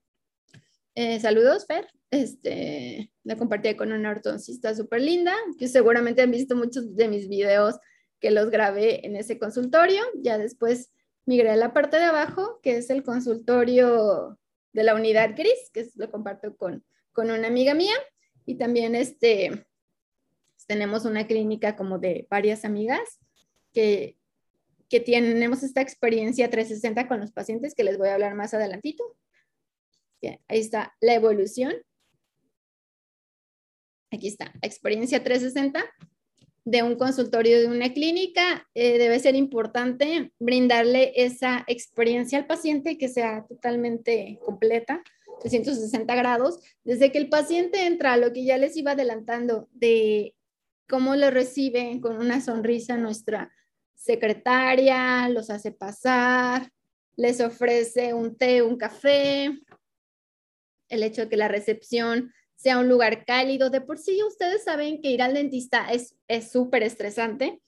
[0.94, 1.88] Eh, saludos, Fer.
[2.10, 7.26] Este, la compartía con una ortodoncista súper linda, que seguramente han visto muchos de mis
[7.26, 7.76] videos
[8.20, 10.02] que los grabé en ese consultorio.
[10.16, 10.92] Ya después
[11.24, 14.38] migré a la parte de abajo, que es el consultorio
[14.74, 17.94] de la unidad gris, que lo comparto con, con una amiga mía.
[18.44, 19.66] Y también este,
[20.66, 23.20] tenemos una clínica como de varias amigas
[23.72, 24.18] que
[24.88, 29.16] que tenemos esta experiencia 360 con los pacientes que les voy a hablar más adelantito.
[30.22, 31.74] Ahí está la evolución.
[34.12, 35.84] Aquí está, experiencia 360
[36.64, 38.66] de un consultorio de una clínica.
[38.74, 45.02] Eh, debe ser importante brindarle esa experiencia al paciente que sea totalmente completa,
[45.40, 50.34] 360 grados, desde que el paciente entra, lo que ya les iba adelantando de
[50.88, 53.52] cómo lo reciben con una sonrisa nuestra
[53.94, 56.70] secretaria, los hace pasar,
[57.16, 59.58] les ofrece un té, un café,
[60.88, 62.32] el hecho de que la recepción
[62.64, 63.68] sea un lugar cálido.
[63.68, 67.60] De por sí, ustedes saben que ir al dentista es súper estresante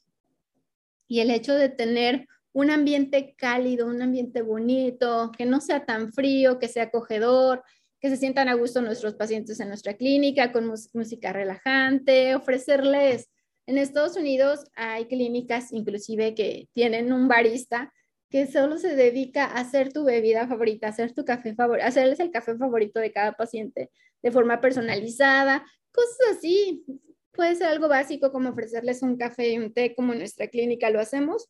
[1.06, 6.14] y el hecho de tener un ambiente cálido, un ambiente bonito, que no sea tan
[6.14, 7.62] frío, que sea acogedor,
[8.00, 13.28] que se sientan a gusto nuestros pacientes en nuestra clínica con música relajante, ofrecerles
[13.66, 17.92] en Estados Unidos hay clínicas inclusive que tienen un barista
[18.30, 22.30] que solo se dedica a hacer tu bebida favorita, hacer tu café favorito, hacerles el
[22.30, 23.90] café favorito de cada paciente
[24.22, 26.84] de forma personalizada, cosas así.
[27.32, 30.90] Puede ser algo básico como ofrecerles un café y un té como en nuestra clínica
[30.90, 31.48] lo hacemos.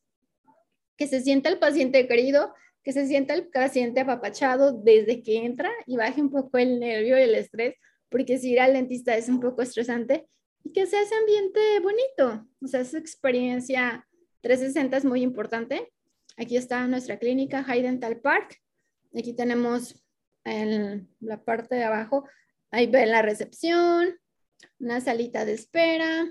[0.96, 5.70] Que se sienta el paciente querido, que se sienta el paciente apapachado desde que entra
[5.86, 7.74] y baje un poco el nervio y el estrés,
[8.08, 10.26] porque si ir al dentista es un poco estresante,
[10.62, 12.46] y que sea ese ambiente bonito.
[12.62, 14.06] O sea, esa experiencia
[14.40, 15.92] 360 es muy importante.
[16.36, 18.60] Aquí está nuestra clínica High Dental Park.
[19.16, 20.02] Aquí tenemos
[20.44, 22.28] en la parte de abajo,
[22.70, 24.14] ahí ven la recepción,
[24.78, 26.30] una salita de espera.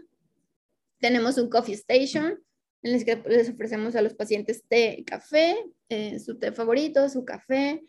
[0.99, 2.39] Tenemos un coffee station
[2.83, 5.57] en el que les ofrecemos a los pacientes té café,
[5.89, 7.81] eh, su té favorito, su café,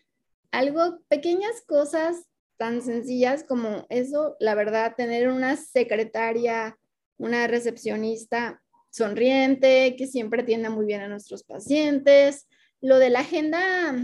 [0.51, 6.79] algo, pequeñas cosas tan sencillas como eso, la verdad, tener una secretaria,
[7.19, 8.63] una recepcionista
[8.97, 12.49] sonriente, que siempre atienda muy bien a nuestros pacientes.
[12.81, 13.95] Lo de la agenda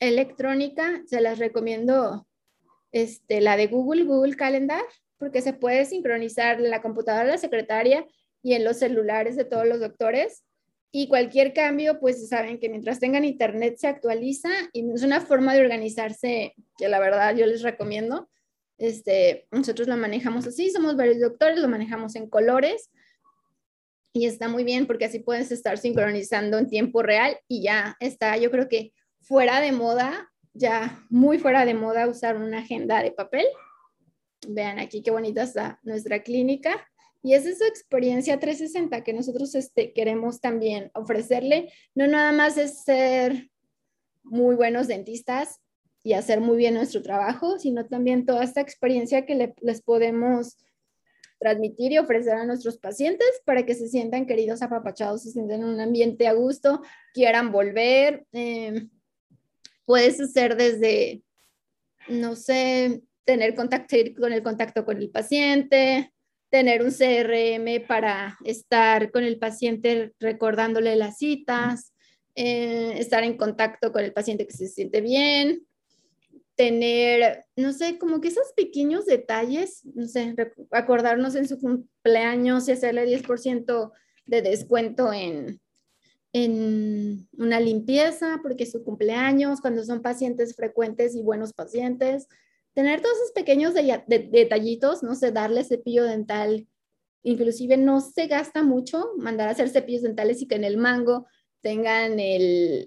[0.00, 2.26] electrónica, se las recomiendo
[2.90, 4.82] este, la de Google, Google Calendar,
[5.18, 8.04] porque se puede sincronizar la computadora de la secretaria
[8.42, 10.44] y en los celulares de todos los doctores.
[10.90, 15.54] Y cualquier cambio, pues saben que mientras tengan internet se actualiza y es una forma
[15.54, 18.28] de organizarse que la verdad yo les recomiendo.
[18.78, 22.90] Este, nosotros lo manejamos así, somos varios doctores, lo manejamos en colores
[24.12, 28.36] y está muy bien porque así puedes estar sincronizando en tiempo real y ya está,
[28.36, 33.12] yo creo que fuera de moda, ya muy fuera de moda usar una agenda de
[33.12, 33.46] papel.
[34.48, 36.86] Vean aquí qué bonita está nuestra clínica.
[37.22, 41.70] Y esa es su experiencia 360 que nosotros este, queremos también ofrecerle.
[41.94, 43.50] No nada más es ser
[44.22, 45.60] muy buenos dentistas
[46.02, 50.56] y hacer muy bien nuestro trabajo, sino también toda esta experiencia que les podemos
[51.40, 55.68] transmitir y ofrecer a nuestros pacientes para que se sientan queridos, apapachados, se sientan en
[55.68, 56.82] un ambiente a gusto,
[57.14, 58.26] quieran volver.
[58.32, 58.86] Eh,
[59.86, 61.22] puedes hacer desde,
[62.08, 66.12] no sé, tener contacto con el contacto con el paciente,
[66.50, 71.94] tener un CRM para estar con el paciente recordándole las citas,
[72.34, 75.66] eh, estar en contacto con el paciente que se siente bien,
[76.60, 80.34] tener, no sé, como que esos pequeños detalles, no sé,
[80.70, 83.90] acordarnos en su cumpleaños y hacerle 10%
[84.26, 85.58] de descuento en,
[86.34, 92.28] en una limpieza, porque es su cumpleaños, cuando son pacientes frecuentes y buenos pacientes,
[92.74, 96.68] tener todos esos pequeños detallitos, no sé, darle cepillo dental,
[97.22, 101.26] inclusive no se gasta mucho mandar a hacer cepillos dentales y que en el mango
[101.60, 102.86] tengan el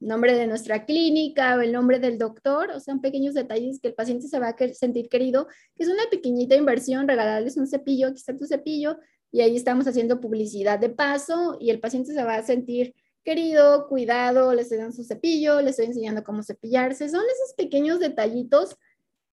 [0.00, 3.94] nombre de nuestra clínica o el nombre del doctor, o sea, pequeños detalles que el
[3.94, 8.16] paciente se va a sentir querido, que es una pequeñita inversión, regalarles un cepillo, aquí
[8.16, 8.98] está tu cepillo,
[9.30, 13.88] y ahí estamos haciendo publicidad de paso y el paciente se va a sentir querido,
[13.88, 17.08] cuidado, le estoy dando su cepillo, le estoy enseñando cómo cepillarse.
[17.10, 18.76] Son esos pequeños detallitos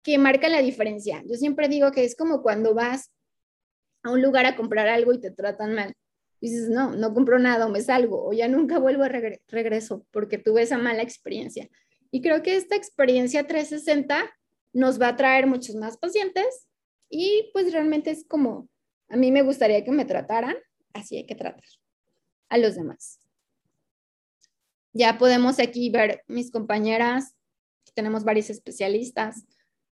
[0.01, 1.21] que marcan la diferencia.
[1.27, 3.11] Yo siempre digo que es como cuando vas
[4.03, 5.93] a un lugar a comprar algo y te tratan mal.
[6.41, 10.38] Dices, no, no compro nada o me salgo o ya nunca vuelvo a regreso porque
[10.38, 11.69] tuve esa mala experiencia.
[12.10, 14.30] Y creo que esta experiencia 360
[14.73, 16.67] nos va a traer muchos más pacientes
[17.10, 18.67] y pues realmente es como,
[19.08, 20.56] a mí me gustaría que me trataran,
[20.93, 21.63] así hay que tratar
[22.49, 23.19] a los demás.
[24.93, 27.36] Ya podemos aquí ver mis compañeras,
[27.93, 29.45] tenemos varios especialistas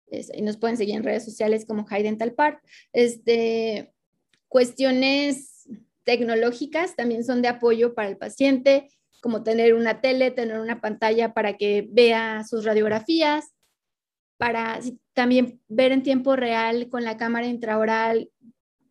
[0.09, 2.61] y nos pueden seguir en redes sociales como High Dental Park.
[2.91, 3.91] Este,
[4.47, 5.52] cuestiones
[6.03, 8.89] tecnológicas también son de apoyo para el paciente,
[9.21, 13.53] como tener una tele, tener una pantalla para que vea sus radiografías,
[14.37, 14.79] para
[15.13, 18.29] también ver en tiempo real con la cámara intraoral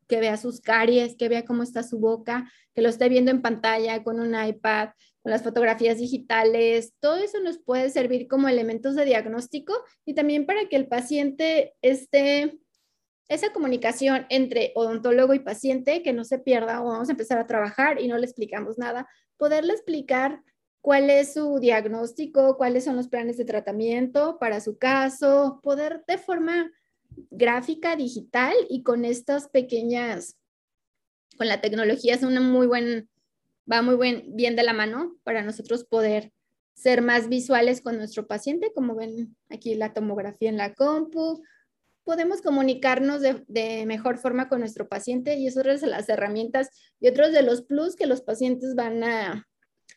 [0.09, 3.43] que vea sus caries, que vea cómo está su boca, que lo esté viendo en
[3.43, 4.91] pantalla con un iPad,
[5.23, 9.73] con las fotografías digitales, todo eso nos puede servir como elementos de diagnóstico
[10.05, 12.59] y también para que el paciente esté,
[13.29, 17.47] esa comunicación entre odontólogo y paciente, que no se pierda o vamos a empezar a
[17.47, 20.43] trabajar y no le explicamos nada, poderle explicar
[20.81, 26.19] cuál es su diagnóstico, cuáles son los planes de tratamiento para su caso, poder de
[26.19, 26.71] forma
[27.31, 30.37] gráfica, digital y con estas pequeñas,
[31.37, 33.09] con la tecnología es una muy buen,
[33.71, 36.33] va muy buen, bien de la mano para nosotros poder
[36.75, 41.43] ser más visuales con nuestro paciente, como ven aquí la tomografía en la compu.
[42.05, 46.69] Podemos comunicarnos de, de mejor forma con nuestro paciente y eso es las herramientas
[47.01, 49.47] y otros de los plus que los pacientes van a,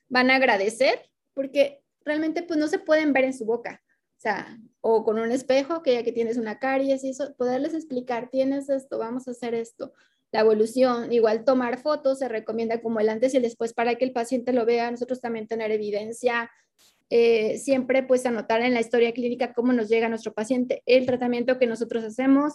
[0.08, 3.82] van a agradecer porque realmente pues no se pueden ver en su boca
[4.26, 8.30] sea, o con un espejo, que ya que tienes una caries y eso, poderles explicar,
[8.32, 9.94] tienes esto, vamos a hacer esto.
[10.32, 14.06] La evolución, igual tomar fotos, se recomienda como el antes y el después para que
[14.06, 16.50] el paciente lo vea, nosotros también tener evidencia,
[17.10, 21.60] eh, siempre pues anotar en la historia clínica cómo nos llega nuestro paciente, el tratamiento
[21.60, 22.54] que nosotros hacemos,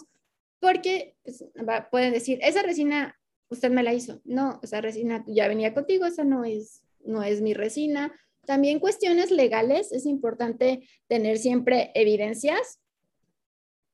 [0.59, 1.45] porque pues,
[1.89, 3.17] pueden decir, esa resina
[3.49, 7.41] usted me la hizo, no, esa resina ya venía contigo, esa no es, no es
[7.41, 8.13] mi resina,
[8.45, 12.79] también cuestiones legales, es importante tener siempre evidencias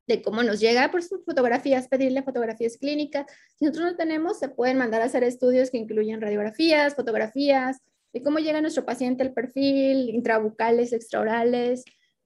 [0.08, 3.26] de cómo nos llega por sus fotografías, pedirle fotografías clínicas.
[3.58, 7.80] Si nosotros no tenemos, se pueden mandar a hacer estudios que incluyen radiografías, fotografías,
[8.17, 11.84] de cómo llega nuestro paciente, el perfil, intrabucales, extraorales,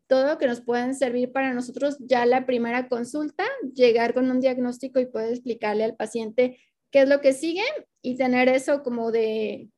[0.08, 5.00] todo que nos pueden servir para nosotros ya la primera consulta, llegar con un diagnóstico
[5.00, 6.60] y poder explicarle al paciente
[6.92, 7.64] qué es lo que sigue
[8.02, 9.70] y tener eso como de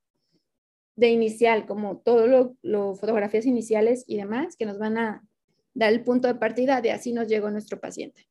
[0.96, 5.28] de inicial, como todo lo, lo, fotografías iniciales y demás, que nos van a
[5.74, 8.28] dar el punto de partida de así nos llegó nuestro paciente.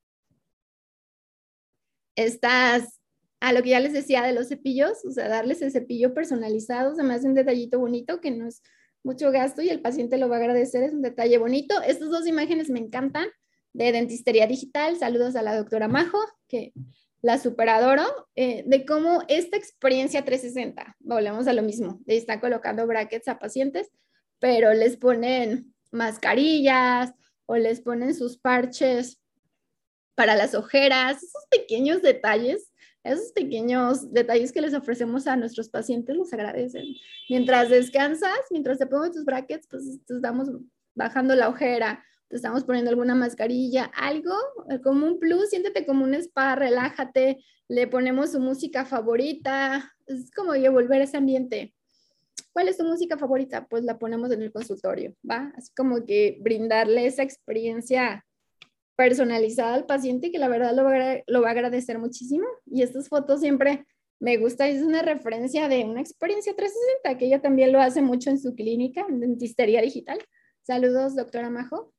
[2.15, 3.01] Estas,
[3.43, 6.95] a lo que ya les decía de los cepillos, o sea, darles el cepillo personalizado,
[7.03, 8.63] me hace un detallito bonito que no es
[9.03, 11.75] mucho gasto y el paciente lo va a agradecer, es un detalle bonito.
[11.83, 13.27] Estas dos imágenes me encantan
[13.73, 14.97] de dentistería digital.
[14.97, 16.73] Saludos a la doctora Majo, que
[17.21, 18.05] la superadoro,
[18.37, 23.91] eh, de cómo esta experiencia 360, volvemos a lo mismo, está colocando brackets a pacientes,
[24.39, 27.13] pero les ponen mascarillas
[27.47, 29.21] o les ponen sus parches
[30.15, 32.72] para las ojeras, esos pequeños detalles,
[33.05, 36.85] esos pequeños detalles que les ofrecemos a nuestros pacientes los agradecen.
[37.29, 40.49] Mientras descansas, mientras te pones tus brackets, pues te estamos
[40.95, 44.35] bajando la ojera te estamos poniendo alguna mascarilla, algo
[44.71, 50.31] eh, como un plus, siéntete como un spa, relájate, le ponemos su música favorita, es
[50.31, 51.75] como volver ese ambiente.
[52.55, 53.67] ¿Cuál es tu música favorita?
[53.67, 55.53] Pues la ponemos en el consultorio, ¿va?
[55.59, 58.25] Así como que brindarle esa experiencia
[58.97, 62.47] personalizada al paciente que la verdad lo va, a, lo va a agradecer muchísimo.
[62.67, 63.87] Y estas fotos siempre
[64.21, 68.31] me gusta, es una referencia de una experiencia 360 que ella también lo hace mucho
[68.31, 70.19] en su clínica, en dentistería digital.
[70.63, 71.93] Saludos, doctora Majo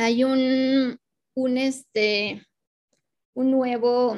[0.00, 0.98] hay un,
[1.34, 2.46] un, este,
[3.34, 4.16] un nuevo,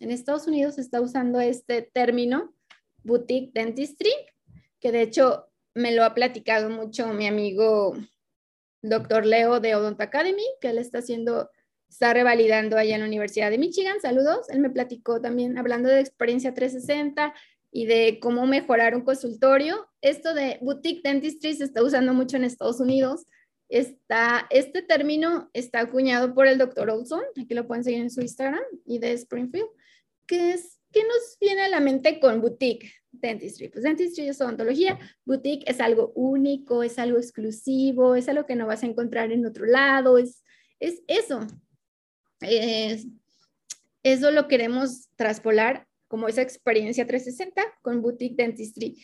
[0.00, 2.54] en Estados Unidos está usando este término,
[3.04, 4.10] boutique dentistry,
[4.80, 7.96] que de hecho me lo ha platicado mucho mi amigo
[8.82, 11.50] doctor Leo de Odont Academy, que él está haciendo,
[11.88, 14.00] está revalidando allá en la Universidad de Michigan.
[14.00, 14.48] Saludos.
[14.50, 17.34] Él me platicó también hablando de experiencia 360
[17.72, 19.88] y de cómo mejorar un consultorio.
[20.00, 23.26] Esto de boutique dentistry se está usando mucho en Estados Unidos
[23.70, 28.20] Está, este término está acuñado por el doctor Olson, aquí lo pueden seguir en su
[28.20, 29.68] Instagram, y de Springfield,
[30.26, 33.68] que es, ¿qué nos viene a la mente con boutique dentistry?
[33.68, 38.66] Pues dentistry es odontología, boutique es algo único, es algo exclusivo, es algo que no
[38.66, 40.42] vas a encontrar en otro lado, es,
[40.78, 41.46] es eso.
[44.02, 49.00] eso lo queremos traspolar como esa experiencia 360 con Boutique Dentistry.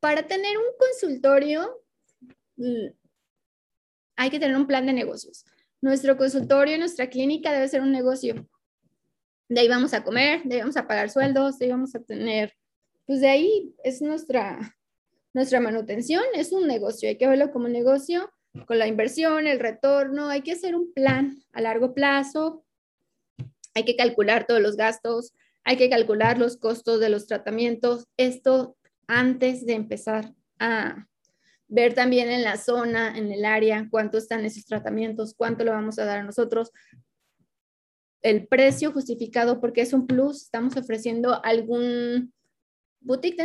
[0.00, 1.84] Para tener un consultorio,
[2.56, 2.88] mm,
[4.16, 5.44] hay que tener un plan de negocios.
[5.80, 8.48] Nuestro consultorio, nuestra clínica debe ser un negocio.
[9.48, 12.00] De ahí vamos a comer, de ahí vamos a pagar sueldos, de ahí vamos a
[12.00, 12.54] tener,
[13.12, 14.74] pues de ahí es nuestra,
[15.34, 18.32] nuestra manutención, es un negocio, hay que verlo como un negocio
[18.66, 22.64] con la inversión, el retorno, hay que hacer un plan a largo plazo,
[23.74, 28.78] hay que calcular todos los gastos, hay que calcular los costos de los tratamientos, esto
[29.06, 31.06] antes de empezar a
[31.68, 35.98] ver también en la zona, en el área, cuánto están esos tratamientos, cuánto lo vamos
[35.98, 36.70] a dar a nosotros,
[38.22, 42.32] el precio justificado porque es un plus, estamos ofreciendo algún
[43.02, 43.36] boutique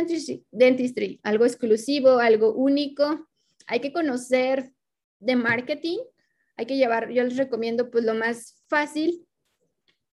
[0.50, 3.28] dentistry, algo exclusivo, algo único.
[3.66, 4.72] Hay que conocer
[5.20, 5.98] de marketing,
[6.56, 9.26] hay que llevar, yo les recomiendo pues lo más fácil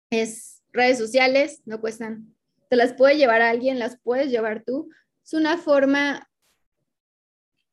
[0.10, 2.36] es redes sociales, no cuestan,
[2.70, 4.90] te las puede llevar alguien, las puedes llevar tú.
[5.24, 6.30] Es una forma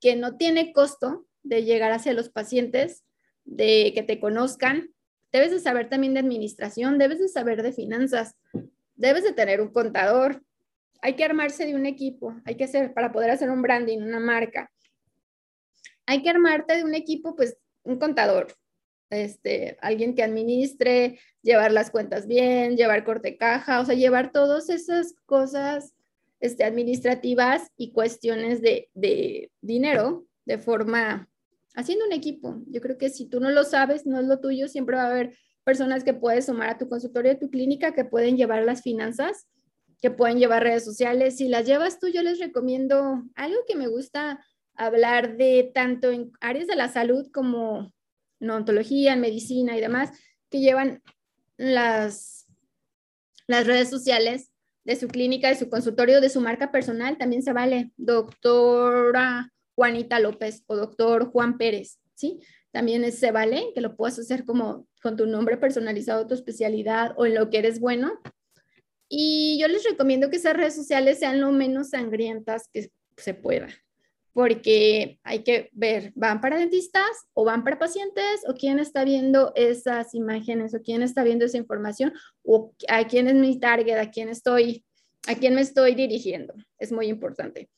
[0.01, 3.05] que no tiene costo de llegar hacia los pacientes,
[3.45, 4.91] de que te conozcan.
[5.33, 8.37] Debes de saber también de administración, debes de saber de finanzas,
[8.95, 10.43] debes de tener un contador.
[11.01, 14.21] Hay que armarse de un equipo, hay que hacer para poder hacer un branding, una
[14.21, 14.71] marca.
[16.07, 18.55] Hay que armarte de un equipo, pues un contador,
[19.11, 24.71] este, alguien que administre, llevar las cuentas bien, llevar corte caja, o sea, llevar todas
[24.71, 25.95] esas cosas
[26.41, 31.29] este, administrativas y cuestiones de, de dinero de forma,
[31.75, 32.63] haciendo un equipo.
[32.67, 35.11] Yo creo que si tú no lo sabes, no es lo tuyo, siempre va a
[35.11, 38.83] haber personas que puedes sumar a tu consultorio, a tu clínica, que pueden llevar las
[38.83, 39.47] finanzas,
[40.03, 41.37] que pueden llevar redes sociales.
[41.37, 44.45] Si las llevas tú, yo les recomiendo algo que me gusta
[44.75, 47.93] hablar de tanto en áreas de la salud como
[48.41, 50.11] en odontología, en medicina y demás,
[50.51, 51.03] que llevan
[51.57, 52.49] las,
[53.47, 54.51] las redes sociales
[54.85, 57.93] de su clínica, de su consultorio, de su marca personal, también se vale.
[57.97, 62.41] Doctora Juanita López o doctor Juan Pérez, ¿sí?
[62.73, 67.27] También se vale que lo puedas hacer como con tu nombre personalizado, tu especialidad o
[67.27, 68.21] en lo que eres bueno.
[69.15, 73.69] Y yo les recomiendo que esas redes sociales sean lo menos sangrientas que se pueda
[74.33, 79.53] porque hay que ver, ¿van para dentistas o van para pacientes o quién está viendo
[79.55, 84.11] esas imágenes o quién está viendo esa información o a quién es mi target, a
[84.11, 84.85] quién estoy,
[85.29, 86.55] a quién me estoy dirigiendo?
[86.79, 87.69] Es muy importante.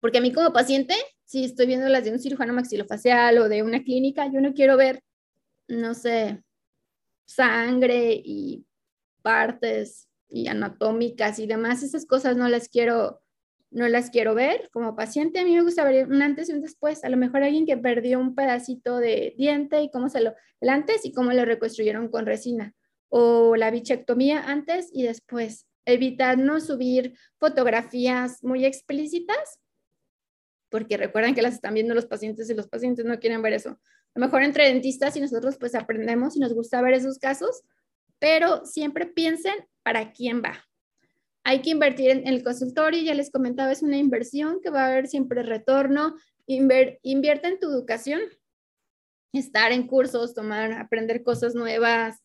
[0.00, 0.94] Porque a mí como paciente,
[1.24, 4.78] si estoy viendo las de un cirujano maxilofacial o de una clínica, yo no quiero
[4.78, 5.02] ver,
[5.68, 6.42] no sé,
[7.26, 8.64] sangre y
[9.20, 13.22] partes y anatómicas y demás, esas cosas no las quiero
[13.70, 15.40] no las quiero ver como paciente.
[15.40, 17.04] A mí me gusta ver un antes y un después.
[17.04, 20.68] A lo mejor alguien que perdió un pedacito de diente y cómo se lo, el
[20.68, 22.74] antes y cómo lo reconstruyeron con resina.
[23.08, 25.66] O la bichectomía antes y después.
[25.84, 29.60] Evitar no subir fotografías muy explícitas,
[30.68, 33.70] porque recuerden que las están viendo los pacientes y los pacientes no quieren ver eso.
[33.70, 37.62] A lo mejor entre dentistas y nosotros pues aprendemos y nos gusta ver esos casos,
[38.18, 40.64] pero siempre piensen para quién va.
[41.44, 44.88] Hay que invertir en, el consultorio, ya les comentaba, es una inversión que va a
[44.88, 46.16] haber siempre retorno.
[46.46, 48.20] invierte en tu educación,
[49.32, 52.22] estar en cursos, tomar, aprender cosas nuevas.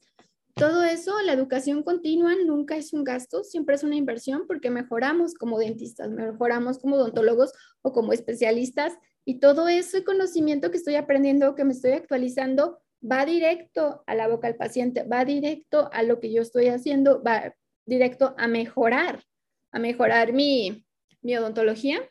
[0.56, 5.34] Todo eso, la educación continua nunca es un gasto, siempre es una inversión porque mejoramos
[5.34, 11.56] como dentistas, mejoramos como odontólogos o como especialistas y todo ese conocimiento que estoy aprendiendo,
[11.56, 16.20] que me estoy actualizando, va directo a la boca del paciente, va directo a lo
[16.20, 19.24] que yo estoy haciendo, va directo a mejorar,
[19.72, 20.86] a mejorar mi,
[21.22, 22.10] mi odontología.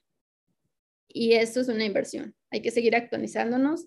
[1.08, 2.34] Y esto es una inversión.
[2.50, 3.86] Hay que seguir actualizándonos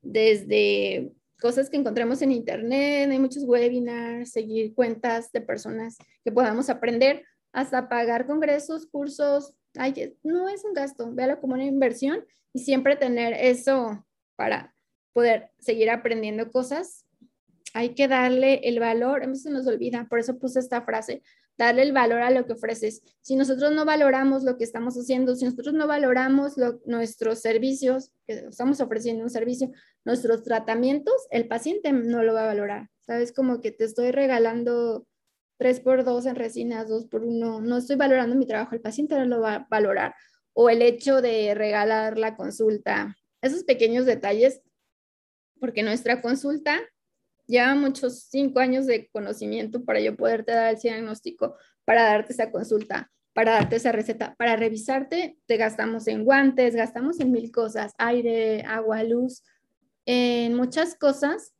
[0.00, 6.68] desde cosas que encontremos en internet, hay muchos webinars, seguir cuentas de personas que podamos
[6.68, 9.54] aprender, hasta pagar congresos, cursos.
[9.76, 14.04] Ay, no es un gasto, véalo como una inversión y siempre tener eso
[14.36, 14.74] para
[15.12, 17.08] poder seguir aprendiendo cosas
[17.74, 21.22] hay que darle el valor, a mí se nos olvida, por eso puse esta frase,
[21.56, 23.02] darle el valor a lo que ofreces.
[23.20, 26.54] Si nosotros no valoramos lo que estamos haciendo, si nosotros no valoramos
[26.86, 29.70] nuestros servicios, que estamos ofreciendo un servicio,
[30.04, 32.88] nuestros tratamientos, el paciente no lo va a valorar.
[33.06, 33.32] ¿Sabes?
[33.32, 35.06] Como que te estoy regalando
[35.56, 39.16] tres por dos en resinas, dos por uno, no estoy valorando mi trabajo, el paciente
[39.16, 40.14] no lo va a valorar.
[40.52, 44.62] O el hecho de regalar la consulta, esos pequeños detalles,
[45.58, 46.80] porque nuestra consulta
[47.46, 52.50] lleva muchos cinco años de conocimiento para yo poderte dar el diagnóstico, para darte esa
[52.50, 57.92] consulta, para darte esa receta, para revisarte, te gastamos en guantes, gastamos en mil cosas,
[57.98, 59.42] aire, agua, luz,
[60.04, 61.54] en muchas cosas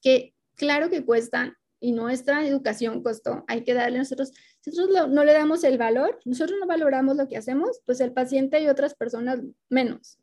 [0.00, 3.44] que claro que cuestan y nuestra educación costó.
[3.48, 4.32] Hay que darle nosotros,
[4.64, 8.60] nosotros no le damos el valor, nosotros no valoramos lo que hacemos, pues el paciente
[8.60, 10.18] y otras personas menos.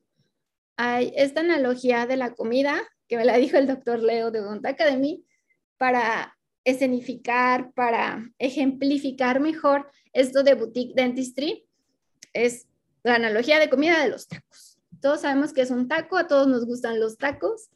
[0.77, 4.65] Hay esta analogía de la comida que me la dijo el doctor Leo de Odont
[4.65, 5.25] Academy
[5.77, 11.67] para escenificar, para ejemplificar mejor esto de boutique dentistry.
[12.33, 12.67] Es
[13.03, 14.79] la analogía de comida de los tacos.
[15.01, 17.69] Todos sabemos que es un taco, a todos nos gustan los tacos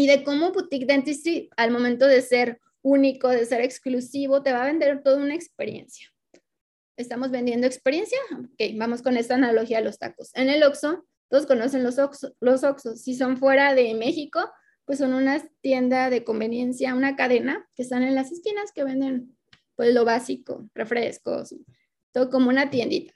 [0.00, 4.62] y de cómo Boutique Dentistry al momento de ser único, de ser exclusivo, te va
[4.62, 6.08] a vender toda una experiencia.
[6.96, 8.18] ¿Estamos vendiendo experiencia?
[8.32, 10.30] Ok, vamos con esta analogía a los tacos.
[10.34, 13.00] En el Oxxo, todos conocen los, Oxxo, los Oxxos.
[13.00, 14.50] Si son fuera de México,
[14.84, 19.38] pues son una tienda de conveniencia, una cadena que están en las esquinas que venden
[19.76, 21.54] pues lo básico, refrescos,
[22.12, 23.14] todo como una tiendita.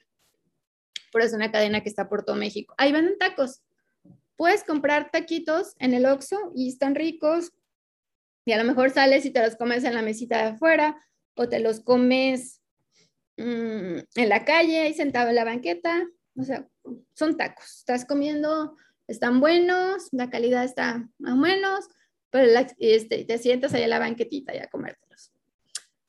[1.10, 2.72] Por eso es una cadena que está por todo México.
[2.78, 3.62] Ahí venden tacos.
[4.36, 7.52] Puedes comprar taquitos en el Oxxo y están ricos
[8.44, 11.04] y a lo mejor sales y te los comes en la mesita de afuera
[11.34, 12.62] o te los comes
[13.38, 16.06] mm, en la calle ahí sentado en la banqueta.
[16.36, 16.68] O sea,
[17.14, 17.78] son tacos.
[17.78, 18.76] Estás comiendo,
[19.07, 21.89] están buenos, la calidad está más o menos,
[22.30, 25.32] pero este, te sientas ahí en la banquetita y a comértelos.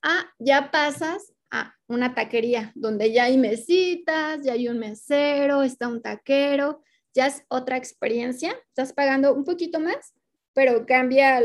[0.01, 5.87] Ah, ya pasas a una taquería donde ya hay mesitas, ya hay un mesero, está
[5.87, 6.81] un taquero
[7.15, 10.13] ya es otra experiencia, estás pagando un poquito más,
[10.53, 11.41] pero cambia,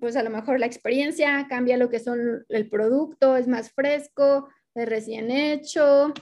[0.00, 4.48] pues a lo mejor la experiencia, cambia lo que son el producto, es más fresco,
[4.74, 6.14] es recién hecho,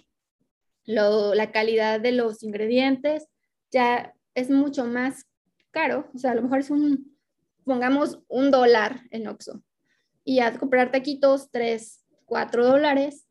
[0.94, 3.26] la calidad de los ingredientes,
[3.70, 5.26] ya es mucho más
[5.70, 7.16] caro, o sea, a lo mejor es un,
[7.64, 9.62] pongamos un dólar en Oxxo
[10.24, 13.26] y a comprar taquitos, tres, cuatro dólares,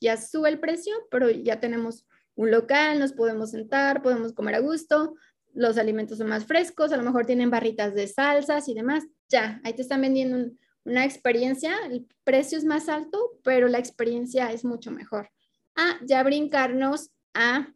[0.00, 4.60] ya sube el precio, pero ya tenemos un local, nos podemos sentar, podemos comer a
[4.60, 5.14] gusto,
[5.54, 9.04] los alimentos son más frescos, a lo mejor tienen barritas de salsas y demás.
[9.28, 10.50] Ya, ahí te están vendiendo
[10.84, 15.30] una experiencia, el precio es más alto, pero la experiencia es mucho mejor.
[15.76, 17.68] Ah, ya brincarnos a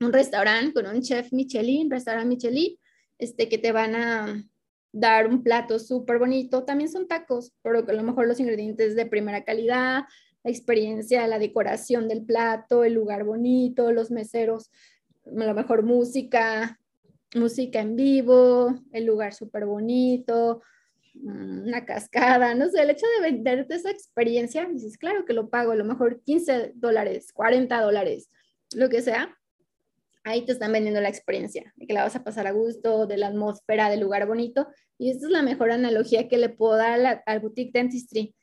[0.00, 2.76] un restaurante con un chef Michelin, restaurante Michelin,
[3.18, 4.44] este, que te van a
[4.92, 6.64] dar un plato súper bonito.
[6.64, 10.04] También son tacos, pero a lo mejor los ingredientes de primera calidad,
[10.44, 14.70] la experiencia, la decoración del plato, el lugar bonito, los meseros,
[15.26, 16.78] a lo mejor música,
[17.34, 20.62] música en vivo, el lugar súper bonito,
[21.22, 25.72] una cascada, no sé, el hecho de venderte esa experiencia, dices, claro que lo pago,
[25.72, 28.30] a lo mejor 15 dólares, 40 dólares,
[28.74, 29.36] lo que sea,
[30.24, 33.16] ahí te están vendiendo la experiencia, de que la vas a pasar a gusto, de
[33.16, 37.22] la atmósfera, del lugar bonito, y esta es la mejor analogía que le puedo dar
[37.26, 38.34] al boutique dentistry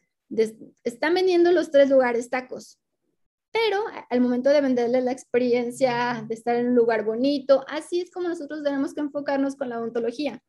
[0.83, 2.79] están vendiendo los tres lugares tacos,
[3.51, 8.11] pero al momento de venderle la experiencia de estar en un lugar bonito, así es
[8.11, 10.41] como nosotros tenemos que enfocarnos con la odontología.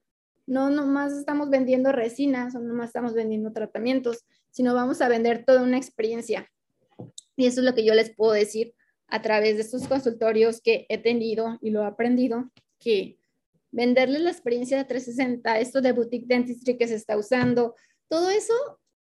[0.47, 5.63] No nomás estamos vendiendo resinas o nomás estamos vendiendo tratamientos, sino vamos a vender toda
[5.63, 6.51] una experiencia.
[7.37, 8.75] Y eso es lo que yo les puedo decir
[9.09, 13.19] a través de estos consultorios que he tenido y lo he aprendido, que
[13.71, 17.75] venderles la experiencia de 360, esto de boutique dentistry que se está usando,
[18.09, 18.55] todo eso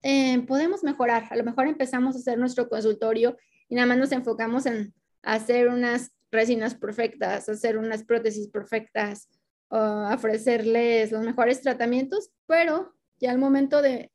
[0.01, 1.27] eh, podemos mejorar.
[1.29, 3.37] A lo mejor empezamos a hacer nuestro consultorio
[3.69, 9.29] y nada más nos enfocamos en hacer unas resinas perfectas, hacer unas prótesis perfectas,
[9.79, 14.11] ofrecerles los mejores tratamientos, pero ya al momento de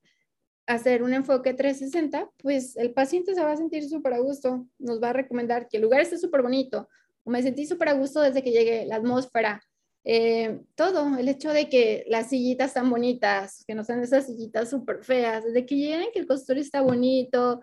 [0.67, 5.03] hacer un enfoque 360, pues el paciente se va a sentir súper a gusto, nos
[5.03, 6.89] va a recomendar que el lugar esté súper bonito,
[7.25, 9.63] o me sentí súper a gusto desde que llegué, la atmósfera,
[10.05, 14.71] eh, todo, el hecho de que las sillitas están bonitas, que no sean esas sillitas
[14.71, 17.61] súper feas, desde que lleguen, que el consultorio está bonito,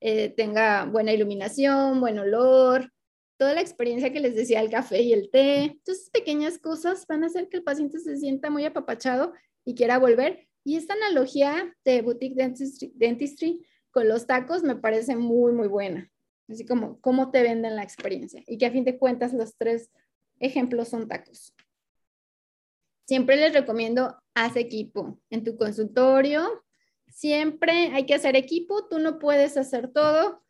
[0.00, 2.90] eh, tenga buena iluminación, buen olor,
[3.36, 5.64] toda la experiencia que les decía el café y el té.
[5.64, 9.32] Entonces, pequeñas cosas van a hacer que el paciente se sienta muy apapachado
[9.64, 10.48] y quiera volver.
[10.64, 16.10] Y esta analogía de boutique dentistry, dentistry con los tacos me parece muy, muy buena.
[16.48, 19.90] Así como cómo te venden la experiencia y que a fin de cuentas los tres
[20.38, 21.54] ejemplos son tacos.
[23.06, 26.64] Siempre les recomiendo, haz equipo en tu consultorio.
[27.08, 30.42] Siempre hay que hacer equipo, tú no puedes hacer todo.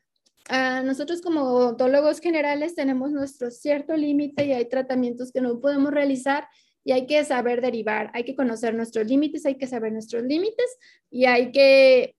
[0.48, 5.92] Ah, nosotros como odontólogos generales tenemos nuestro cierto límite y hay tratamientos que no podemos
[5.92, 6.46] realizar
[6.84, 10.78] y hay que saber derivar, hay que conocer nuestros límites, hay que saber nuestros límites
[11.10, 12.14] y hay que,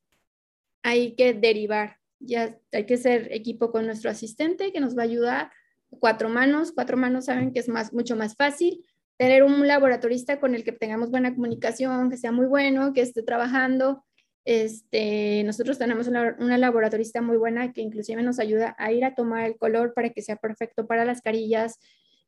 [0.84, 1.98] hay que derivar.
[2.20, 5.52] Ya hay que ser equipo con nuestro asistente que nos va a ayudar.
[5.90, 8.84] Cuatro manos, cuatro manos saben que es más, mucho más fácil
[9.18, 13.24] tener un laboratorista con el que tengamos buena comunicación, que sea muy bueno, que esté
[13.24, 14.06] trabajando.
[14.48, 19.44] Este, nosotros tenemos una, laboratorista muy buena que inclusive nos ayuda a ir a tomar
[19.44, 21.78] el color para que sea perfecto para las carillas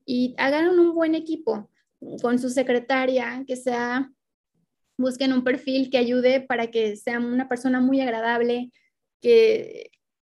[0.06, 1.70] y hagan un buen equipo
[2.22, 4.12] con su secretaria, que sea
[4.98, 8.70] busquen un perfil que ayude para que sea una persona muy agradable,
[9.22, 9.90] que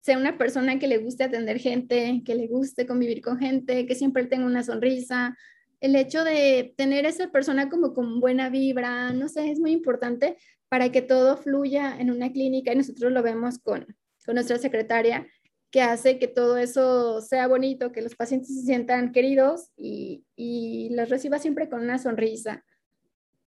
[0.02, 3.96] sea una persona que le guste atender gente, que le guste convivir con gente, que
[3.96, 5.36] siempre tenga una sonrisa.
[5.80, 10.36] El hecho de tener esa persona como con buena vibra, no sé, es muy importante
[10.72, 13.94] para que todo fluya en una clínica y nosotros lo vemos con,
[14.24, 15.26] con nuestra secretaria,
[15.70, 20.88] que hace que todo eso sea bonito, que los pacientes se sientan queridos y, y
[20.94, 22.64] los reciba siempre con una sonrisa.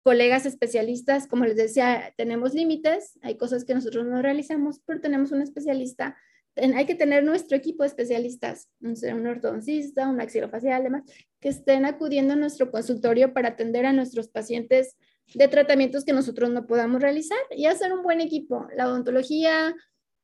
[0.03, 5.31] Colegas especialistas, como les decía, tenemos límites, hay cosas que nosotros no realizamos, pero tenemos
[5.31, 6.17] un especialista
[6.57, 11.03] hay que tener nuestro equipo de especialistas, un ortodoncista, un axilofacial, demás,
[11.41, 14.95] que estén acudiendo a nuestro consultorio para atender a nuestros pacientes
[15.33, 18.67] de tratamientos que nosotros no podamos realizar y hacer un buen equipo.
[18.75, 19.75] La odontología,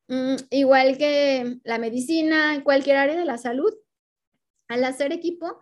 [0.08, 3.74] mm, igual que la medicina, cualquier área de la salud,
[4.68, 5.62] al hacer equipo,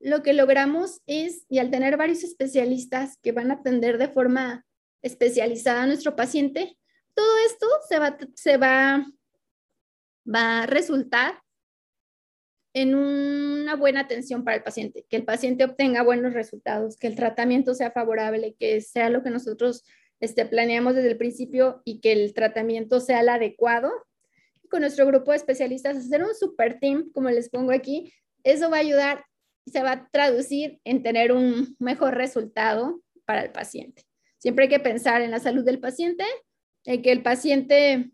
[0.00, 4.66] lo que logramos es, y al tener varios especialistas que van a atender de forma
[5.02, 6.76] especializada a nuestro paciente,
[7.14, 9.06] todo esto se va, se va
[10.24, 11.42] va a resultar
[12.72, 17.16] en una buena atención para el paciente, que el paciente obtenga buenos resultados, que el
[17.16, 19.84] tratamiento sea favorable, que sea lo que nosotros
[20.20, 23.90] este, planeamos desde el principio y que el tratamiento sea el adecuado.
[24.70, 28.12] Con nuestro grupo de especialistas, hacer un super team, como les pongo aquí,
[28.44, 29.24] eso va a ayudar
[29.64, 34.04] y se va a traducir en tener un mejor resultado para el paciente.
[34.38, 36.24] Siempre hay que pensar en la salud del paciente,
[36.84, 38.10] en que el paciente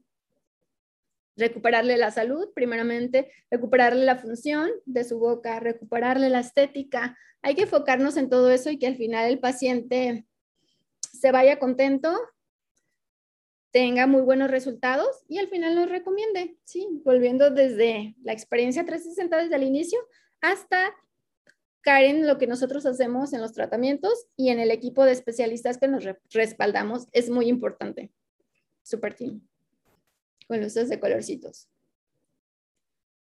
[1.36, 7.16] recuperarle la salud, primeramente, recuperarle la función de su boca, recuperarle la estética.
[7.42, 10.26] Hay que enfocarnos en todo eso y que al final el paciente
[11.00, 12.18] se vaya contento,
[13.70, 16.88] tenga muy buenos resultados y al final nos recomiende, ¿sí?
[17.04, 19.98] Volviendo desde la experiencia 360 desde el inicio
[20.40, 20.94] hasta
[21.82, 25.78] caer en lo que nosotros hacemos en los tratamientos y en el equipo de especialistas
[25.78, 28.10] que nos respaldamos es muy importante.
[28.82, 29.42] Super team
[30.46, 31.68] con luces de colorcitos.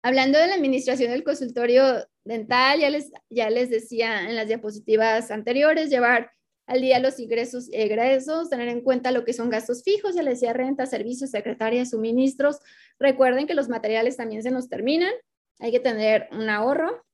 [0.02, 5.30] Hablando de la administración del consultorio dental, ya les, ya les decía en las diapositivas
[5.30, 6.32] anteriores, llevar
[6.66, 10.22] al día los ingresos y egresos, tener en cuenta lo que son gastos fijos, ya
[10.22, 12.60] les decía renta, servicios, secretaria, suministros.
[12.98, 15.12] Recuerden que los materiales también se nos terminan,
[15.58, 17.04] hay que tener un ahorro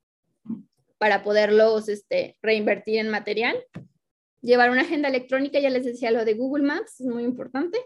[0.99, 3.57] para poderlos este, reinvertir en material.
[4.43, 7.79] Llevar una agenda electrónica, ya les decía lo de Google Maps, es muy importante.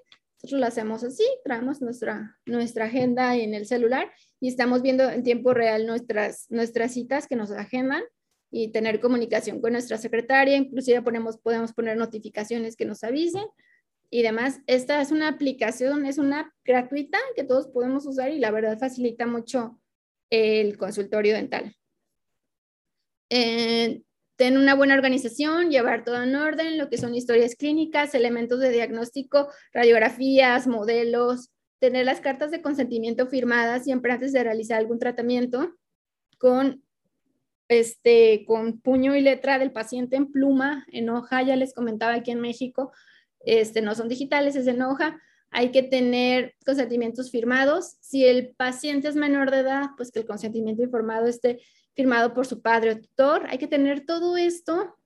[0.43, 4.11] Nosotros lo hacemos así, traemos nuestra, nuestra agenda en el celular
[4.41, 8.03] y estamos viendo en tiempo real nuestras, nuestras citas que nos agendan
[8.51, 13.45] y tener comunicación con nuestra secretaria, inclusive ponemos, podemos poner notificaciones que nos avisen
[14.09, 14.61] y demás.
[14.67, 19.27] Esta es una aplicación, es una gratuita que todos podemos usar y la verdad facilita
[19.27, 19.79] mucho
[20.31, 21.77] el consultorio dental.
[23.29, 24.03] Eh,
[24.41, 28.71] tener una buena organización, llevar todo en orden, lo que son historias clínicas, elementos de
[28.71, 35.75] diagnóstico, radiografías, modelos, tener las cartas de consentimiento firmadas siempre antes de realizar algún tratamiento
[36.39, 36.83] con
[37.69, 42.31] este con puño y letra del paciente en pluma, en hoja, ya les comentaba aquí
[42.31, 42.93] en México,
[43.41, 45.21] este no son digitales, es en hoja.
[45.51, 47.97] Hay que tener consentimientos firmados.
[48.01, 51.61] Si el paciente es menor de edad, pues que el consentimiento informado esté
[51.95, 53.47] firmado por su padre o tutor.
[53.49, 54.97] Hay que tener todo esto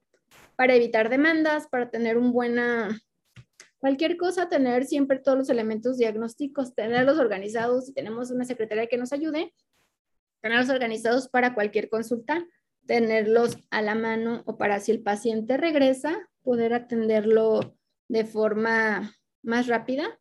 [0.56, 3.00] para evitar demandas, para tener un buena,
[3.78, 7.86] cualquier cosa, tener siempre todos los elementos diagnósticos, tenerlos organizados.
[7.86, 9.52] Si tenemos una secretaria que nos ayude,
[10.40, 12.46] tenerlos organizados para cualquier consulta,
[12.86, 17.76] tenerlos a la mano o para si el paciente regresa, poder atenderlo
[18.08, 20.20] de forma más rápida.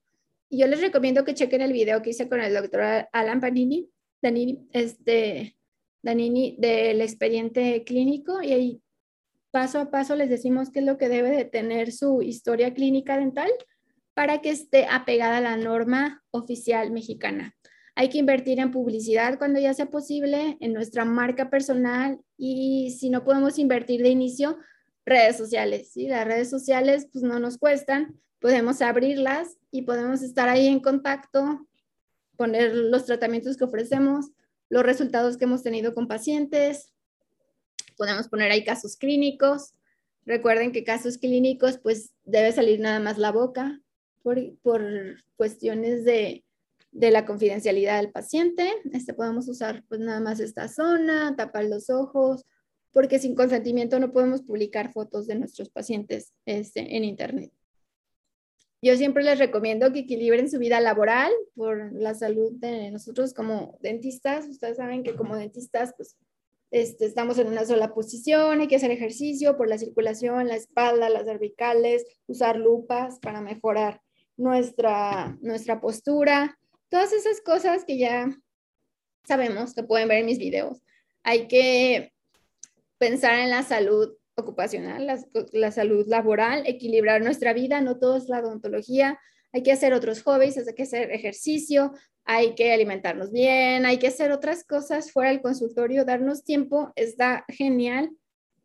[0.49, 3.89] Y yo les recomiendo que chequen el video que hice con el doctor Alan Panini,
[4.21, 5.57] Danini, este,
[6.03, 8.81] Danini del expediente clínico y ahí
[9.51, 13.17] paso a paso les decimos qué es lo que debe de tener su historia clínica
[13.17, 13.49] dental
[14.13, 17.55] para que esté apegada a la norma oficial mexicana.
[17.95, 23.09] Hay que invertir en publicidad cuando ya sea posible, en nuestra marca personal y si
[23.09, 24.57] no podemos invertir de inicio,
[25.05, 25.91] redes sociales.
[25.91, 26.07] ¿sí?
[26.07, 31.67] Las redes sociales pues no nos cuestan, podemos abrirlas y podemos estar ahí en contacto,
[32.35, 34.31] poner los tratamientos que ofrecemos,
[34.73, 36.91] los resultados que hemos tenido con pacientes.
[37.95, 39.75] Podemos poner ahí casos clínicos.
[40.25, 43.79] Recuerden que casos clínicos, pues debe salir nada más la boca
[44.23, 44.39] por,
[45.35, 46.43] cuestiones de,
[46.91, 48.67] de, la confidencialidad del paciente.
[48.91, 52.43] Este podemos usar pues nada más esta zona, tapar los ojos,
[52.91, 57.51] porque sin consentimiento no podemos publicar fotos de nuestros pacientes este, en internet.
[58.83, 63.77] Yo siempre les recomiendo que equilibren su vida laboral por la salud de nosotros como
[63.79, 64.45] dentistas.
[64.45, 66.17] Ustedes saben que como dentistas, pues
[66.69, 71.07] este, estamos en una sola posición, hay que hacer ejercicio por la circulación, la espalda,
[71.07, 74.01] las cervicales, usar lupas para mejorar
[74.35, 76.59] nuestra, nuestra postura,
[76.89, 78.37] todas esas cosas que ya
[79.23, 80.81] sabemos, que pueden ver en mis videos.
[81.23, 82.11] Hay que
[82.97, 85.07] pensar en la salud ocupacional,
[85.51, 89.19] la, salud laboral, equilibrar nuestra vida, no todo es la odontología,
[89.51, 91.93] hay que hacer otros hobbies, hay que hacer ejercicio,
[92.25, 97.45] hay que alimentarnos bien, hay que hacer otras cosas fuera del consultorio, darnos tiempo, está
[97.49, 98.09] genial.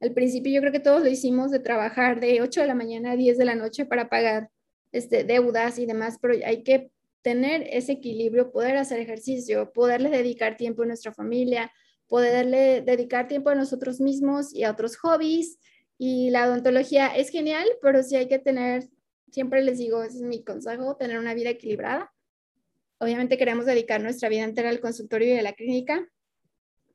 [0.00, 3.12] Al principio yo creo que todos lo hicimos de trabajar de 8 de la mañana
[3.12, 4.48] a 10 de la noche para pagar
[4.92, 6.90] este, deudas y demás, pero hay que
[7.22, 11.70] tener ese equilibrio, poder hacer ejercicio, poderle dedicar tiempo a nuestra familia,
[12.08, 15.58] poderle dedicar tiempo a nosotros mismos y a otros hobbies.
[15.98, 18.88] Y la odontología es genial, pero sí hay que tener,
[19.30, 22.12] siempre les digo, ese es mi consejo, tener una vida equilibrada
[23.00, 26.08] Obviamente queremos dedicar nuestra vida entera al consultorio y a la clínica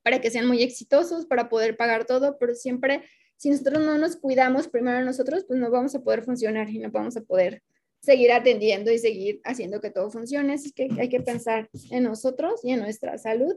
[0.04, 3.04] para que sean muy exitosos, para poder pagar todo, pero siempre,
[3.38, 6.92] si nosotros no nos cuidamos primero nosotros, pues no vamos a poder funcionar y no
[6.92, 7.64] vamos a poder
[8.02, 10.56] seguir atendiendo y seguir haciendo que todo funcione.
[10.56, 13.56] Así que hay que pensar en nosotros y en nuestra salud.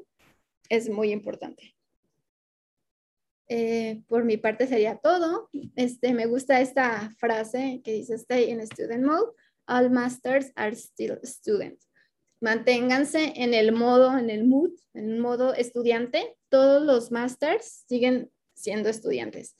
[0.68, 1.74] Es muy importante.
[3.48, 5.48] Eh, por mi parte sería todo.
[5.76, 9.32] Este, me gusta esta frase que dice, stay in student mode.
[9.68, 11.86] All masters are still students
[12.40, 16.36] manténganse en el modo, en el mood, en modo estudiante.
[16.48, 19.56] Todos los masters siguen siendo estudiantes.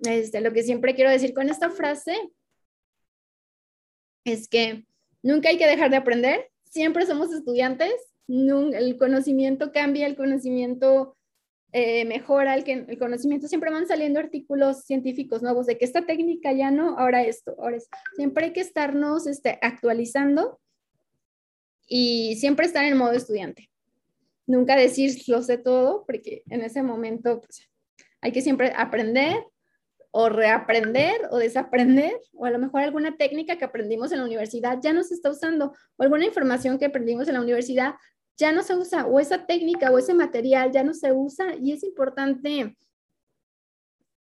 [0.00, 2.16] Este, lo que siempre quiero decir con esta frase
[4.24, 4.86] es que
[5.22, 7.94] nunca hay que dejar de aprender, siempre somos estudiantes,
[8.28, 11.16] el conocimiento cambia, el conocimiento
[11.72, 16.52] eh, mejora, el, el, conocimiento siempre van saliendo artículos científicos nuevos de que esta técnica
[16.52, 17.78] ya no, ahora esto, ahora.
[18.16, 20.58] Siempre hay que estarnos este, actualizando
[21.86, 23.70] y siempre estar en modo estudiante.
[24.46, 27.68] Nunca decir lo sé todo, porque en ese momento pues,
[28.20, 29.44] hay que siempre aprender
[30.12, 34.78] o reaprender o desaprender, o a lo mejor alguna técnica que aprendimos en la universidad
[34.80, 37.96] ya no se está usando, o alguna información que aprendimos en la universidad
[38.36, 41.72] ya no se usa, o esa técnica o ese material ya no se usa, y
[41.72, 42.76] es importante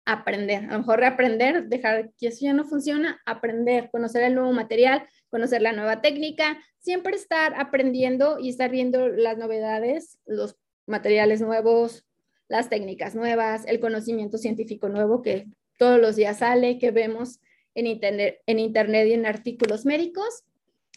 [0.04, 4.52] aprender, a lo mejor reaprender, dejar que eso ya no funciona, aprender, conocer el nuevo
[4.52, 10.56] material, conocer la nueva técnica, siempre estar aprendiendo y estar viendo las novedades, los
[10.86, 12.04] materiales nuevos,
[12.48, 15.46] las técnicas nuevas, el conocimiento científico nuevo que
[15.78, 17.40] todos los días sale, que vemos
[17.74, 20.44] en internet, en internet y en artículos médicos.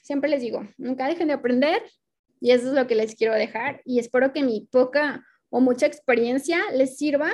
[0.02, 1.82] Siempre les digo, nunca dejen de aprender
[2.40, 5.86] y eso es lo que les quiero dejar y espero que mi poca o mucha
[5.86, 7.32] experiencia les sirva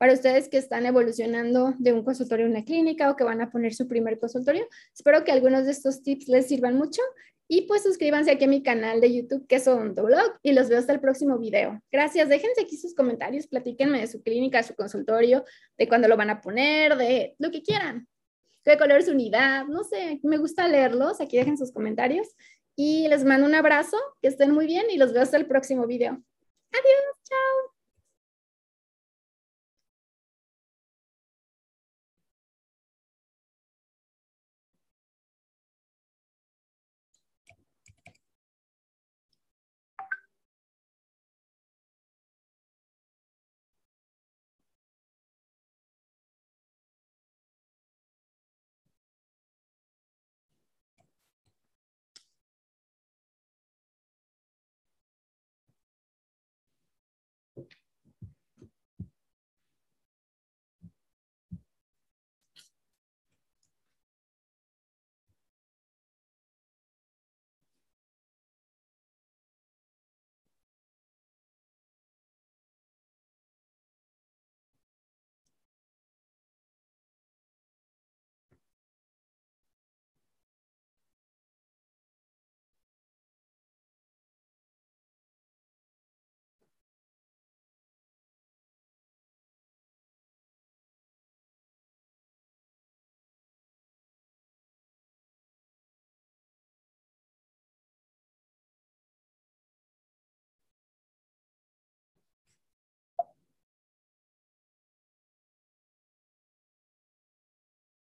[0.00, 3.50] para ustedes que están evolucionando de un consultorio a una clínica o que van a
[3.50, 4.66] poner su primer consultorio.
[4.94, 7.02] Espero que algunos de estos tips les sirvan mucho
[7.48, 10.78] y pues suscríbanse aquí a mi canal de YouTube que es Blog y los veo
[10.78, 11.82] hasta el próximo video.
[11.92, 15.44] Gracias, déjense aquí sus comentarios, platíquenme de su clínica, su consultorio,
[15.76, 18.08] de cuándo lo van a poner, de lo que quieran.
[18.64, 19.66] ¿Qué color es su unidad?
[19.66, 22.28] No sé, me gusta leerlos, aquí dejen sus comentarios
[22.76, 25.86] y les mando un abrazo, que estén muy bien y los veo hasta el próximo
[25.86, 26.12] video.
[26.72, 27.69] Adiós, chao.